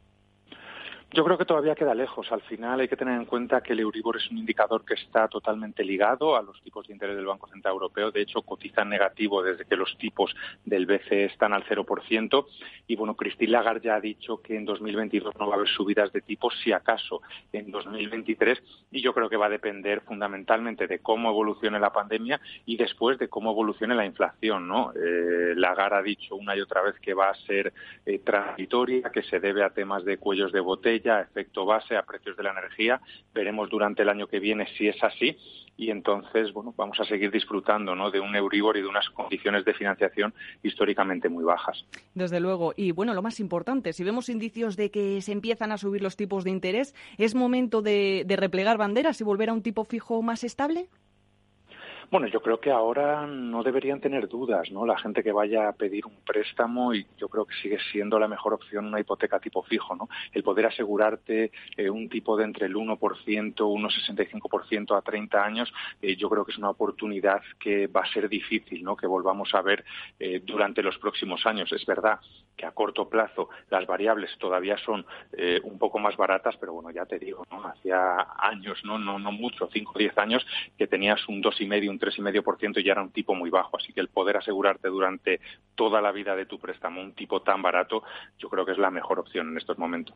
[1.14, 2.32] Yo creo que todavía queda lejos.
[2.32, 5.28] Al final hay que tener en cuenta que el Euribor es un indicador que está
[5.28, 8.10] totalmente ligado a los tipos de interés del Banco Central Europeo.
[8.10, 10.36] De hecho, cotiza negativo desde que los tipos
[10.66, 12.48] del BCE están al 0%.
[12.88, 16.12] Y bueno, Christine Lagarde ya ha dicho que en 2022 no va a haber subidas
[16.14, 18.64] de tipos, si acaso en 2023.
[18.92, 23.20] Y yo creo que va a depender fundamentalmente de cómo evolucione la pandemia y después
[23.20, 24.68] de cómo evolucione la inflación.
[24.68, 24.92] ¿no?
[24.96, 27.72] Eh, Lagarde ha dicho una y otra vez que va a ser
[28.04, 32.04] eh, transitoria, que se debe a temas de cuellos de botella ya efecto base a
[32.04, 33.02] precios de la energía.
[33.34, 35.38] Veremos durante el año que viene si es así
[35.76, 38.12] y entonces bueno vamos a seguir disfrutando ¿no?
[38.12, 41.86] de un Euribor y de unas condiciones de financiación históricamente muy bajas.
[42.14, 42.74] Desde luego.
[42.76, 46.16] Y bueno, lo más importante, si vemos indicios de que se empiezan a subir los
[46.16, 50.22] tipos de interés, ¿es momento de, de replegar banderas y volver a un tipo fijo
[50.22, 50.88] más estable?
[52.12, 54.86] Bueno, yo creo que ahora no deberían tener dudas, ¿no?
[54.86, 58.28] La gente que vaya a pedir un préstamo y yo creo que sigue siendo la
[58.28, 60.10] mejor opción una hipoteca tipo fijo, ¿no?
[60.32, 66.16] El poder asegurarte eh, un tipo de entre el 1%, 1,65% a 30 años, eh,
[66.16, 68.96] yo creo que es una oportunidad que va a ser difícil, ¿no?
[68.96, 69.84] Que volvamos a ver
[70.20, 71.72] eh, durante los próximos años.
[71.72, 72.20] Es verdad
[72.56, 75.06] que a corto plazo las variables todavía son
[75.64, 77.66] un poco más baratas, pero bueno, ya te digo, ¿no?
[77.66, 80.46] Hacía años, no, no, no mucho, 5 o 10 años,
[80.78, 83.78] que tenías un 2,5, un 3,5% y ya era un tipo muy bajo.
[83.78, 85.40] Así que el poder asegurarte durante
[85.76, 88.04] toda la vida de tu préstamo un tipo tan barato,
[88.38, 90.16] yo creo que es la mejor opción en estos momentos.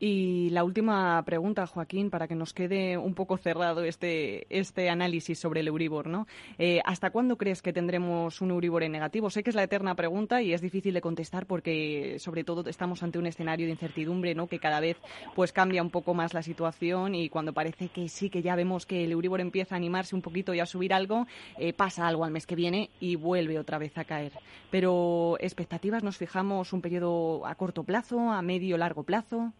[0.00, 5.40] Y la última pregunta, Joaquín, para que nos quede un poco cerrado este, este análisis
[5.40, 6.28] sobre el Euribor, ¿no?
[6.56, 9.28] Eh, ¿Hasta cuándo crees que tendremos un Euribor en negativo?
[9.28, 13.02] Sé que es la eterna pregunta y es difícil de contestar porque, sobre todo, estamos
[13.02, 14.46] ante un escenario de incertidumbre, ¿no?
[14.46, 14.98] Que cada vez
[15.34, 18.86] pues cambia un poco más la situación y cuando parece que sí, que ya vemos
[18.86, 21.26] que el Euribor empieza a animarse un poquito y a subir algo,
[21.58, 24.32] eh, pasa algo al mes que viene y vuelve otra vez a caer.
[24.70, 29.52] Pero, ¿expectativas nos fijamos un periodo a corto plazo, a medio largo plazo?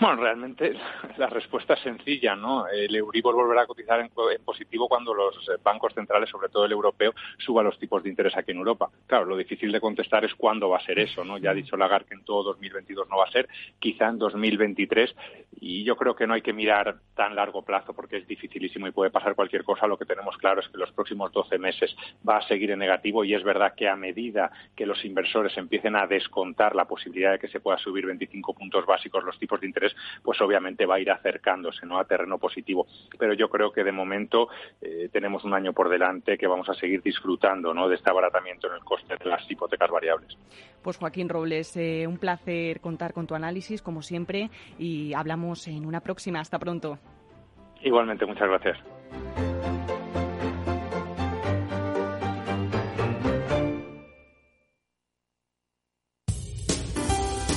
[0.00, 0.74] Bueno, realmente
[1.16, 2.66] la respuesta es sencilla, ¿no?
[2.66, 4.10] El Euribor volverá a cotizar en,
[4.44, 8.36] positivo cuando los eh, bancos centrales, sobre todo el europeo, suban los tipos de interés
[8.36, 8.90] aquí en Europa.
[9.06, 11.38] Claro, lo difícil de contestar es cuándo va a ser eso, ¿no?
[11.38, 15.14] Ya ha dicho Lagarde que en todo 2022 no va a ser, quizá en 2023,
[15.60, 18.92] y yo creo que no hay que mirar tan largo plazo porque es dificilísimo y
[18.92, 19.86] puede pasar cualquier cosa.
[19.86, 21.94] Lo que tenemos claro es que los próximos 12 meses
[22.28, 25.96] va a seguir en negativo y es verdad que a medida que los inversores empiecen
[25.96, 29.66] a descontar la posibilidad de que se pueda subir 25 puntos básicos los tipos de
[29.66, 29.81] interés,
[30.22, 31.98] pues obviamente va a ir acercándose ¿no?
[31.98, 32.86] a terreno positivo.
[33.18, 34.48] Pero yo creo que de momento
[34.80, 37.88] eh, tenemos un año por delante que vamos a seguir disfrutando ¿no?
[37.88, 40.36] de este abaratamiento en el coste de las hipotecas variables.
[40.82, 45.86] Pues Joaquín Robles, eh, un placer contar con tu análisis, como siempre, y hablamos en
[45.86, 46.40] una próxima.
[46.40, 46.98] Hasta pronto.
[47.82, 49.51] Igualmente, muchas gracias.